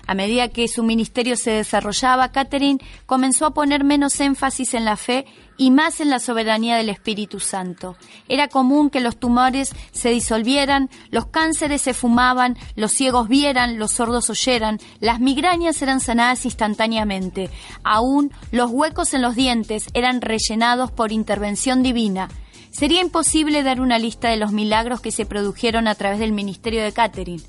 A 0.09 0.15
medida 0.15 0.49
que 0.49 0.69
su 0.69 0.83
ministerio 0.83 1.37
se 1.37 1.51
desarrollaba, 1.51 2.33
Catherine 2.33 2.81
comenzó 3.05 3.45
a 3.45 3.53
poner 3.53 3.85
menos 3.85 4.19
énfasis 4.21 4.73
en 4.73 4.87
la 4.87 4.97
fe 4.97 5.27
y 5.59 5.71
más 5.71 6.01
en 6.01 6.09
la 6.09 6.19
soberanía 6.19 6.77
del 6.77 6.89
Espíritu 6.89 7.41
Santo. 7.41 7.95
Era 8.27 8.49
común 8.49 8.89
que 8.89 9.01
los 9.01 9.19
tumores 9.19 9.75
se 9.93 10.09
disolvieran, 10.09 10.89
los 11.11 11.27
cánceres 11.27 11.83
se 11.83 11.93
fumaban, 11.93 12.57
los 12.75 12.93
ciegos 12.93 13.29
vieran, 13.29 13.79
los 13.79 13.93
sordos 13.93 14.31
oyeran, 14.31 14.79
las 14.99 15.21
migrañas 15.21 15.83
eran 15.83 16.01
sanadas 16.01 16.47
instantáneamente. 16.47 17.51
Aún 17.85 18.33
los 18.51 18.71
huecos 18.71 19.13
en 19.13 19.21
los 19.21 19.37
dientes 19.37 19.89
eran 19.93 20.23
rellenados 20.23 20.91
por 20.91 21.13
intervención 21.13 21.83
divina. 21.83 22.31
Sería 22.71 23.03
imposible 23.03 23.63
dar 23.63 23.83
una 23.83 23.99
lista 23.99 24.31
de 24.31 24.39
los 24.39 24.53
milagros 24.53 25.03
que 25.03 25.13
se 25.13 25.27
produjeron 25.27 25.87
a 25.87 25.95
través 25.97 26.19
del 26.19 26.33
ministerio 26.33 26.83
de 26.83 26.93
Catherine. 26.93 27.43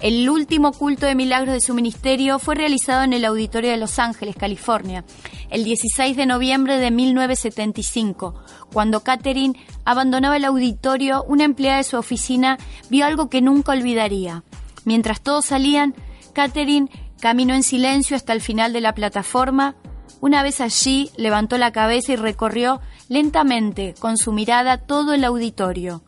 El 0.00 0.30
último 0.30 0.72
culto 0.72 1.06
de 1.06 1.16
milagros 1.16 1.52
de 1.52 1.60
su 1.60 1.74
ministerio 1.74 2.38
fue 2.38 2.54
realizado 2.54 3.02
en 3.02 3.12
el 3.12 3.24
Auditorio 3.24 3.72
de 3.72 3.76
Los 3.76 3.98
Ángeles, 3.98 4.36
California, 4.36 5.04
el 5.50 5.64
16 5.64 6.16
de 6.16 6.24
noviembre 6.24 6.78
de 6.78 6.92
1975. 6.92 8.36
Cuando 8.72 9.00
Catherine 9.00 9.58
abandonaba 9.84 10.36
el 10.36 10.44
auditorio, 10.44 11.24
una 11.24 11.42
empleada 11.42 11.78
de 11.78 11.84
su 11.84 11.96
oficina 11.96 12.58
vio 12.88 13.06
algo 13.06 13.28
que 13.28 13.42
nunca 13.42 13.72
olvidaría. 13.72 14.44
Mientras 14.84 15.20
todos 15.20 15.46
salían, 15.46 15.96
Catherine 16.32 16.88
caminó 17.18 17.54
en 17.54 17.64
silencio 17.64 18.14
hasta 18.14 18.32
el 18.32 18.40
final 18.40 18.72
de 18.72 18.80
la 18.80 18.94
plataforma. 18.94 19.74
Una 20.20 20.44
vez 20.44 20.60
allí, 20.60 21.10
levantó 21.16 21.58
la 21.58 21.72
cabeza 21.72 22.12
y 22.12 22.16
recorrió 22.16 22.80
lentamente, 23.08 23.96
con 23.98 24.16
su 24.16 24.30
mirada, 24.30 24.78
todo 24.78 25.12
el 25.12 25.24
auditorio. 25.24 26.02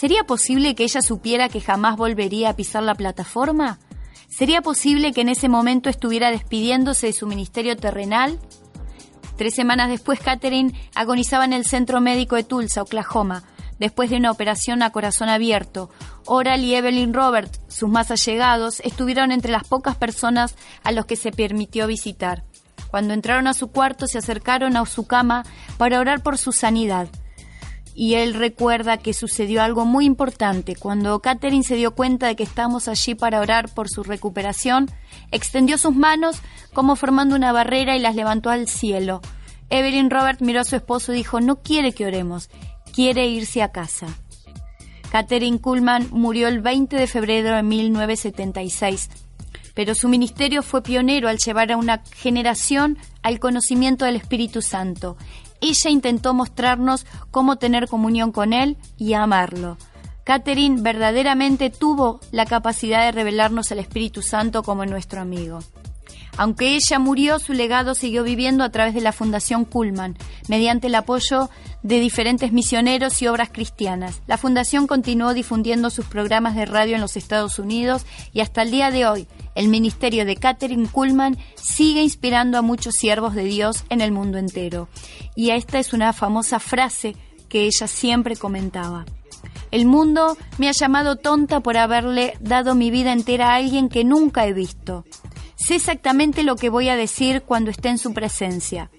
¿Sería 0.00 0.24
posible 0.24 0.74
que 0.74 0.84
ella 0.84 1.02
supiera 1.02 1.50
que 1.50 1.60
jamás 1.60 1.98
volvería 1.98 2.48
a 2.48 2.56
pisar 2.56 2.82
la 2.82 2.94
plataforma? 2.94 3.78
¿Sería 4.30 4.62
posible 4.62 5.12
que 5.12 5.20
en 5.20 5.28
ese 5.28 5.50
momento 5.50 5.90
estuviera 5.90 6.30
despidiéndose 6.30 7.08
de 7.08 7.12
su 7.12 7.26
ministerio 7.26 7.76
terrenal? 7.76 8.38
Tres 9.36 9.54
semanas 9.54 9.90
después, 9.90 10.18
Catherine 10.18 10.72
agonizaba 10.94 11.44
en 11.44 11.52
el 11.52 11.66
centro 11.66 12.00
médico 12.00 12.36
de 12.36 12.44
Tulsa, 12.44 12.80
Oklahoma, 12.80 13.42
después 13.78 14.08
de 14.08 14.16
una 14.16 14.30
operación 14.30 14.82
a 14.82 14.88
corazón 14.88 15.28
abierto. 15.28 15.90
Oral 16.24 16.64
y 16.64 16.74
Evelyn 16.74 17.12
Robert, 17.12 17.54
sus 17.68 17.90
más 17.90 18.10
allegados, 18.10 18.80
estuvieron 18.80 19.32
entre 19.32 19.52
las 19.52 19.68
pocas 19.68 19.96
personas 19.96 20.54
a 20.82 20.92
los 20.92 21.04
que 21.04 21.16
se 21.16 21.30
permitió 21.30 21.86
visitar. 21.86 22.44
Cuando 22.90 23.12
entraron 23.12 23.46
a 23.46 23.52
su 23.52 23.68
cuarto, 23.68 24.06
se 24.06 24.16
acercaron 24.16 24.78
a 24.78 24.86
su 24.86 25.06
cama 25.06 25.44
para 25.76 26.00
orar 26.00 26.22
por 26.22 26.38
su 26.38 26.52
sanidad 26.52 27.10
y 28.00 28.14
él 28.14 28.32
recuerda 28.32 28.96
que 28.96 29.12
sucedió 29.12 29.62
algo 29.62 29.84
muy 29.84 30.06
importante. 30.06 30.74
Cuando 30.74 31.20
Catherine 31.20 31.62
se 31.62 31.74
dio 31.74 31.94
cuenta 31.94 32.28
de 32.28 32.34
que 32.34 32.42
estamos 32.42 32.88
allí 32.88 33.14
para 33.14 33.40
orar 33.40 33.68
por 33.74 33.90
su 33.90 34.02
recuperación, 34.02 34.90
extendió 35.32 35.76
sus 35.76 35.94
manos 35.94 36.40
como 36.72 36.96
formando 36.96 37.36
una 37.36 37.52
barrera 37.52 37.98
y 37.98 38.00
las 38.00 38.16
levantó 38.16 38.48
al 38.48 38.68
cielo. 38.68 39.20
Evelyn 39.68 40.08
Robert 40.08 40.40
miró 40.40 40.60
a 40.60 40.64
su 40.64 40.76
esposo 40.76 41.12
y 41.12 41.16
dijo, 41.16 41.42
no 41.42 41.56
quiere 41.56 41.92
que 41.92 42.06
oremos, 42.06 42.48
quiere 42.94 43.26
irse 43.26 43.60
a 43.62 43.70
casa. 43.70 44.06
Catherine 45.12 45.60
Kuhlman 45.60 46.08
murió 46.10 46.48
el 46.48 46.62
20 46.62 46.96
de 46.96 47.06
febrero 47.06 47.54
de 47.54 47.62
1976, 47.62 49.10
pero 49.74 49.94
su 49.94 50.08
ministerio 50.08 50.62
fue 50.62 50.82
pionero 50.82 51.28
al 51.28 51.36
llevar 51.36 51.70
a 51.70 51.76
una 51.76 52.02
generación 52.16 52.96
al 53.20 53.40
conocimiento 53.40 54.06
del 54.06 54.16
Espíritu 54.16 54.62
Santo 54.62 55.18
ella 55.60 55.90
intentó 55.90 56.34
mostrarnos 56.34 57.06
cómo 57.30 57.56
tener 57.56 57.88
comunión 57.88 58.32
con 58.32 58.52
Él 58.52 58.76
y 58.96 59.14
amarlo. 59.14 59.76
Catherine 60.24 60.80
verdaderamente 60.80 61.70
tuvo 61.70 62.20
la 62.30 62.46
capacidad 62.46 63.04
de 63.04 63.12
revelarnos 63.12 63.72
al 63.72 63.78
Espíritu 63.78 64.22
Santo 64.22 64.62
como 64.62 64.84
nuestro 64.86 65.20
amigo. 65.20 65.60
Aunque 66.36 66.76
ella 66.76 66.98
murió, 66.98 67.38
su 67.38 67.52
legado 67.52 67.94
siguió 67.94 68.22
viviendo 68.22 68.64
a 68.64 68.70
través 68.70 68.94
de 68.94 69.00
la 69.00 69.12
Fundación 69.12 69.64
Kuhlman, 69.64 70.16
mediante 70.48 70.86
el 70.86 70.94
apoyo 70.94 71.50
de 71.82 72.00
diferentes 72.00 72.52
misioneros 72.52 73.20
y 73.20 73.26
obras 73.26 73.50
cristianas. 73.50 74.22
La 74.26 74.38
Fundación 74.38 74.86
continuó 74.86 75.34
difundiendo 75.34 75.90
sus 75.90 76.06
programas 76.06 76.54
de 76.54 76.66
radio 76.66 76.94
en 76.94 77.00
los 77.00 77.16
Estados 77.16 77.58
Unidos 77.58 78.06
y 78.32 78.40
hasta 78.40 78.62
el 78.62 78.70
día 78.70 78.90
de 78.90 79.06
hoy 79.06 79.28
el 79.54 79.68
ministerio 79.68 80.24
de 80.24 80.36
Catherine 80.36 80.88
Kuhlman 80.88 81.36
sigue 81.54 82.02
inspirando 82.02 82.58
a 82.58 82.62
muchos 82.62 82.94
siervos 82.94 83.34
de 83.34 83.44
Dios 83.44 83.84
en 83.88 84.00
el 84.00 84.12
mundo 84.12 84.38
entero. 84.38 84.88
Y 85.34 85.50
esta 85.50 85.78
es 85.78 85.92
una 85.92 86.12
famosa 86.12 86.60
frase 86.60 87.16
que 87.48 87.64
ella 87.64 87.86
siempre 87.86 88.36
comentaba. 88.36 89.04
El 89.70 89.86
mundo 89.86 90.36
me 90.58 90.68
ha 90.68 90.72
llamado 90.72 91.16
tonta 91.16 91.60
por 91.60 91.76
haberle 91.76 92.34
dado 92.40 92.74
mi 92.74 92.90
vida 92.90 93.12
entera 93.12 93.50
a 93.50 93.56
alguien 93.56 93.88
que 93.88 94.04
nunca 94.04 94.46
he 94.46 94.52
visto. 94.52 95.04
Sé 95.56 95.76
exactamente 95.76 96.42
lo 96.42 96.56
que 96.56 96.70
voy 96.70 96.88
a 96.88 96.96
decir 96.96 97.42
cuando 97.42 97.70
esté 97.70 97.88
en 97.88 97.98
su 97.98 98.12
presencia. 98.12 98.90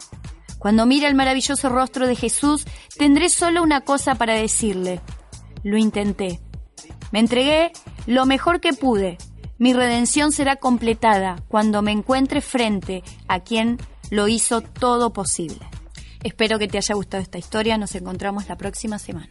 Cuando 0.59 0.85
mire 0.85 1.07
el 1.07 1.15
maravilloso 1.15 1.69
rostro 1.69 2.07
de 2.07 2.15
Jesús, 2.15 2.65
tendré 2.97 3.29
solo 3.29 3.63
una 3.63 3.81
cosa 3.81 4.15
para 4.15 4.35
decirle. 4.35 5.01
Lo 5.63 5.77
intenté. 5.77 6.39
Me 7.11 7.19
entregué 7.19 7.71
lo 8.05 8.25
mejor 8.25 8.61
que 8.61 8.73
pude. 8.73 9.17
Mi 9.61 9.73
redención 9.73 10.31
será 10.31 10.55
completada 10.55 11.35
cuando 11.47 11.83
me 11.83 11.91
encuentre 11.91 12.41
frente 12.41 13.03
a 13.27 13.41
quien 13.41 13.77
lo 14.09 14.27
hizo 14.27 14.61
todo 14.61 15.13
posible. 15.13 15.59
Espero 16.23 16.57
que 16.57 16.67
te 16.67 16.79
haya 16.79 16.95
gustado 16.95 17.21
esta 17.21 17.37
historia. 17.37 17.77
Nos 17.77 17.93
encontramos 17.93 18.49
la 18.49 18.57
próxima 18.57 18.97
semana. 18.97 19.29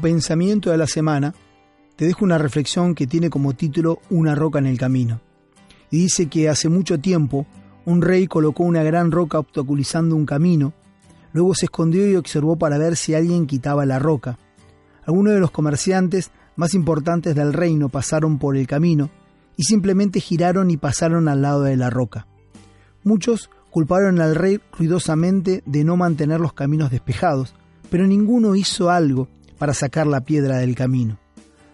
Pensamiento 0.00 0.70
de 0.70 0.78
la 0.78 0.86
semana, 0.86 1.34
te 1.96 2.04
dejo 2.06 2.24
una 2.24 2.38
reflexión 2.38 2.94
que 2.94 3.08
tiene 3.08 3.30
como 3.30 3.54
título 3.54 3.98
Una 4.10 4.36
roca 4.36 4.60
en 4.60 4.66
el 4.66 4.78
camino. 4.78 5.20
Y 5.90 5.98
dice 5.98 6.28
que 6.28 6.48
hace 6.48 6.68
mucho 6.68 7.00
tiempo 7.00 7.46
un 7.84 8.00
rey 8.00 8.28
colocó 8.28 8.62
una 8.62 8.84
gran 8.84 9.10
roca 9.10 9.40
obstaculizando 9.40 10.14
un 10.14 10.24
camino, 10.24 10.72
luego 11.32 11.54
se 11.54 11.66
escondió 11.66 12.08
y 12.08 12.14
observó 12.14 12.56
para 12.56 12.78
ver 12.78 12.96
si 12.96 13.14
alguien 13.14 13.46
quitaba 13.46 13.86
la 13.86 13.98
roca. 13.98 14.38
Algunos 15.04 15.32
de 15.32 15.40
los 15.40 15.50
comerciantes 15.50 16.30
más 16.54 16.74
importantes 16.74 17.34
del 17.34 17.52
reino 17.52 17.88
pasaron 17.88 18.38
por 18.38 18.56
el 18.56 18.68
camino 18.68 19.10
y 19.56 19.64
simplemente 19.64 20.20
giraron 20.20 20.70
y 20.70 20.76
pasaron 20.76 21.26
al 21.28 21.42
lado 21.42 21.62
de 21.62 21.76
la 21.76 21.90
roca. 21.90 22.28
Muchos 23.02 23.50
culparon 23.70 24.20
al 24.20 24.36
rey 24.36 24.60
ruidosamente 24.78 25.62
de 25.66 25.82
no 25.82 25.96
mantener 25.96 26.40
los 26.40 26.52
caminos 26.52 26.90
despejados, 26.92 27.54
pero 27.90 28.06
ninguno 28.06 28.54
hizo 28.54 28.90
algo 28.90 29.28
para 29.58 29.74
sacar 29.74 30.06
la 30.06 30.22
piedra 30.22 30.58
del 30.58 30.74
camino. 30.74 31.18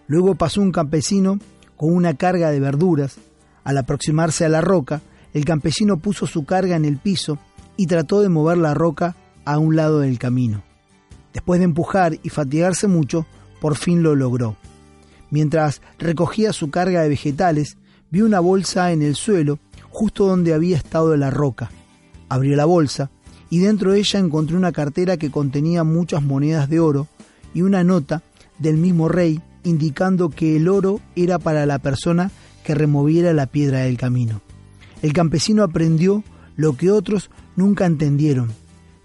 Luego 0.07 0.35
pasó 0.35 0.61
un 0.61 0.71
campesino 0.71 1.39
con 1.77 1.93
una 1.93 2.15
carga 2.15 2.51
de 2.51 2.59
verduras. 2.59 3.17
Al 3.63 3.77
aproximarse 3.77 4.45
a 4.45 4.49
la 4.49 4.61
roca, 4.61 5.01
el 5.33 5.45
campesino 5.45 5.97
puso 5.97 6.27
su 6.27 6.45
carga 6.45 6.75
en 6.75 6.85
el 6.85 6.97
piso 6.97 7.37
y 7.77 7.87
trató 7.87 8.21
de 8.21 8.29
mover 8.29 8.57
la 8.57 8.73
roca 8.73 9.15
a 9.43 9.57
un 9.57 9.75
lado 9.75 9.99
del 9.99 10.19
camino. 10.19 10.63
Después 11.33 11.59
de 11.59 11.65
empujar 11.65 12.17
y 12.23 12.29
fatigarse 12.29 12.87
mucho, 12.87 13.25
por 13.59 13.75
fin 13.75 14.03
lo 14.03 14.15
logró. 14.15 14.55
Mientras 15.31 15.81
recogía 15.97 16.53
su 16.53 16.69
carga 16.69 17.01
de 17.01 17.09
vegetales, 17.09 17.77
vio 18.09 18.25
una 18.25 18.39
bolsa 18.39 18.91
en 18.91 19.01
el 19.01 19.15
suelo 19.15 19.59
justo 19.89 20.27
donde 20.27 20.53
había 20.53 20.77
estado 20.77 21.15
la 21.17 21.29
roca. 21.29 21.71
Abrió 22.29 22.55
la 22.55 22.65
bolsa 22.65 23.09
y 23.49 23.59
dentro 23.59 23.91
de 23.91 23.99
ella 23.99 24.19
encontró 24.19 24.57
una 24.57 24.71
cartera 24.71 25.17
que 25.17 25.31
contenía 25.31 25.83
muchas 25.83 26.23
monedas 26.23 26.69
de 26.69 26.79
oro 26.79 27.07
y 27.55 27.63
una 27.63 27.83
nota 27.83 28.21
del 28.59 28.77
mismo 28.77 29.09
rey 29.09 29.41
indicando 29.63 30.29
que 30.29 30.57
el 30.57 30.67
oro 30.67 30.99
era 31.15 31.39
para 31.39 31.65
la 31.65 31.79
persona 31.79 32.29
que 32.63 32.75
removiera 32.75 33.33
la 33.33 33.47
piedra 33.47 33.79
del 33.79 33.97
camino. 33.97 34.41
El 35.01 35.13
campesino 35.13 35.63
aprendió 35.63 36.23
lo 36.55 36.77
que 36.77 36.91
otros 36.91 37.31
nunca 37.55 37.85
entendieron. 37.85 38.51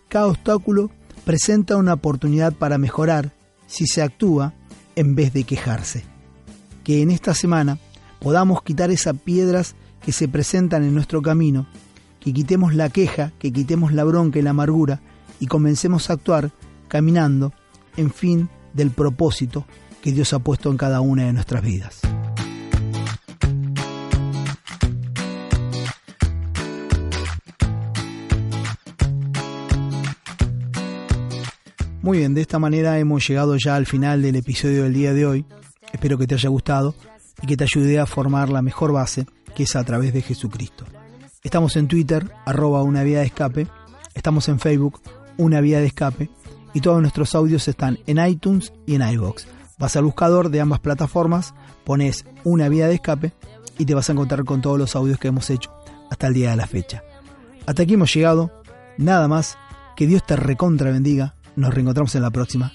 Cada 0.08 0.26
obstáculo 0.26 0.90
presenta 1.24 1.76
una 1.76 1.94
oportunidad 1.94 2.52
para 2.52 2.76
mejorar 2.76 3.32
si 3.66 3.86
se 3.86 4.02
actúa 4.02 4.52
en 4.96 5.14
vez 5.14 5.32
de 5.32 5.44
quejarse. 5.44 6.04
Que 6.84 7.02
en 7.02 7.10
esta 7.10 7.34
semana 7.34 7.78
podamos 8.18 8.62
quitar 8.62 8.90
esas 8.90 9.16
piedras 9.16 9.76
que 10.02 10.12
se 10.12 10.28
presentan 10.28 10.82
en 10.84 10.94
nuestro 10.94 11.22
camino, 11.22 11.66
que 12.18 12.32
quitemos 12.32 12.74
la 12.74 12.90
queja, 12.90 13.32
que 13.38 13.52
quitemos 13.52 13.92
la 13.92 14.04
bronca 14.04 14.38
y 14.38 14.42
la 14.42 14.50
amargura 14.50 15.00
y 15.38 15.46
comencemos 15.46 16.10
a 16.10 16.14
actuar 16.14 16.50
caminando 16.88 17.52
en 17.96 18.12
fin 18.12 18.48
del 18.72 18.90
propósito 18.90 19.66
que 20.03 20.12
Dios 20.12 20.33
ha 20.33 20.38
puesto 20.38 20.70
en 20.70 20.76
cada 20.76 21.00
una 21.00 21.24
de 21.24 21.33
nuestras 21.33 21.62
vidas. 21.62 22.00
Muy 32.03 32.18
bien, 32.18 32.33
de 32.33 32.40
esta 32.40 32.59
manera 32.59 32.98
hemos 32.98 33.29
llegado 33.29 33.57
ya 33.57 33.76
al 33.76 33.85
final 33.85 34.22
del 34.22 34.37
episodio 34.37 34.85
del 34.85 34.94
día 34.94 35.12
de 35.12 35.26
hoy. 35.26 35.44
Espero 35.92 36.16
que 36.16 36.26
te 36.26 36.35
haya 36.35 36.48
gustado 36.48 36.94
y 37.42 37.46
que 37.46 37.59
te 37.59 37.64
ayude 37.64 37.98
a 37.98 38.07
formar 38.07 38.48
la 38.48 38.62
mejor 38.62 38.92
base, 38.92 39.26
que 39.55 39.64
es 39.64 39.76
a 39.76 39.85
través 39.85 40.14
de 40.14 40.22
Jesucristo. 40.22 40.87
Estamos 41.42 41.76
en 41.76 41.88
Twitter, 41.88 42.31
arroba 42.46 42.83
una 42.83 43.03
vía 43.03 43.20
de 43.20 43.26
escape. 43.26 43.66
Estamos 44.14 44.48
en 44.48 44.59
Facebook, 44.59 45.00
una 45.37 45.61
vía 45.61 45.81
de 45.81 45.87
escape. 45.87 46.31
Y 46.74 46.80
todos 46.80 47.00
nuestros 47.00 47.35
audios 47.35 47.66
están 47.68 47.98
en 48.06 48.24
iTunes 48.24 48.72
y 48.87 48.94
en 48.94 49.02
iBox. 49.02 49.46
Vas 49.78 49.96
al 49.96 50.04
buscador 50.04 50.50
de 50.50 50.61
ambas 50.61 50.80
plataformas, 50.80 51.54
pones 51.85 52.26
una 52.44 52.68
vía 52.68 52.87
de 52.87 52.94
escape 52.94 53.33
y 53.78 53.87
te 53.87 53.94
vas 53.94 54.09
a 54.09 54.12
encontrar 54.12 54.44
con 54.44 54.61
todos 54.61 54.78
los 54.78 54.94
audios 54.94 55.18
que 55.18 55.28
hemos 55.28 55.48
hecho 55.50 55.72
hasta 56.11 56.26
el 56.26 56.35
día 56.35 56.50
de 56.50 56.56
la 56.56 56.66
fecha. 56.66 57.02
Hasta 57.66 57.83
aquí 57.83 57.94
hemos 57.94 58.12
llegado. 58.12 58.62
Nada 58.98 59.28
más. 59.28 59.56
Que 59.96 60.06
Dios 60.06 60.24
te 60.24 60.37
recontra 60.37 60.90
bendiga. 60.90 61.35
Nos 61.56 61.74
reencontramos 61.74 62.14
en 62.14 62.22
la 62.22 62.30
próxima. 62.30 62.72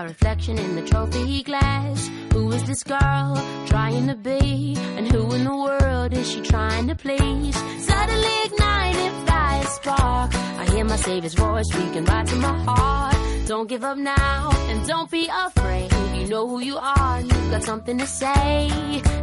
Reflection 0.00 0.58
in 0.58 0.74
the 0.74 0.82
trophy 0.82 1.42
glass. 1.42 2.10
Who 2.32 2.50
is 2.52 2.64
this 2.64 2.82
girl 2.82 3.36
trying 3.66 4.06
to 4.08 4.14
be? 4.14 4.74
And 4.96 5.06
who 5.12 5.32
in 5.34 5.44
the 5.44 5.54
world 5.54 6.12
is 6.14 6.30
she 6.30 6.40
trying 6.40 6.88
to 6.88 6.94
please? 6.94 7.56
Suddenly 7.84 8.34
ignited 8.46 9.26
by 9.26 9.60
a 9.62 9.66
spark. 9.66 10.34
I 10.34 10.64
hear 10.70 10.84
my 10.84 10.96
Savior's 10.96 11.34
voice 11.34 11.68
speaking 11.68 12.04
right 12.06 12.26
to 12.26 12.36
my 12.36 12.58
heart. 12.64 13.16
Don't 13.46 13.68
give 13.68 13.84
up 13.84 13.98
now 13.98 14.50
and 14.68 14.86
don't 14.86 15.10
be 15.10 15.28
afraid. 15.46 15.92
You 16.16 16.28
know 16.28 16.48
who 16.48 16.60
you 16.60 16.78
are, 16.78 17.18
and 17.18 17.30
you've 17.30 17.50
got 17.50 17.62
something 17.62 17.98
to 17.98 18.06
say. 18.06 18.70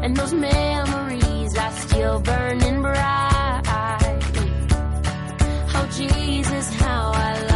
And 0.04 0.16
those 0.16 0.34
memories 0.34 1.58
are 1.58 1.72
still 1.72 2.20
burning 2.20 2.82
bright. 2.82 3.62
Oh, 5.76 5.90
Jesus, 5.98 6.74
how 6.76 7.12
I 7.16 7.34
love 7.42 7.49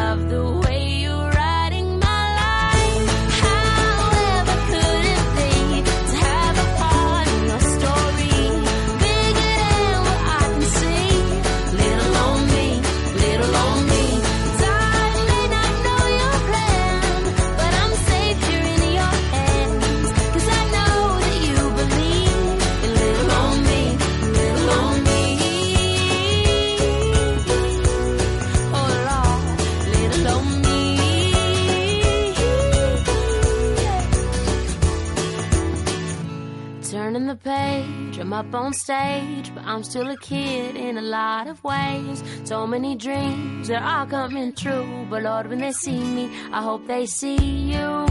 on 38.54 38.74
stage, 38.74 39.54
but 39.54 39.64
I'm 39.66 39.84
still 39.84 40.10
a 40.10 40.18
kid 40.18 40.76
in 40.76 40.98
a 40.98 41.02
lot 41.02 41.48
of 41.48 41.64
ways. 41.64 42.24
So 42.44 42.68
many 42.68 42.96
dreams 42.96 43.70
are 43.70 43.84
all 43.84 44.06
coming 44.06 44.54
true, 44.54 45.06
but 45.10 45.24
Lord, 45.24 45.48
when 45.48 45.60
they 45.60 45.72
see 45.72 46.00
me, 46.00 46.30
I 46.52 46.62
hope 46.62 46.86
they 46.88 47.06
see 47.06 47.38
you. 47.38 48.06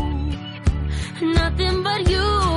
Nothing 1.23 1.83
but 1.83 2.11
you. 2.11 2.52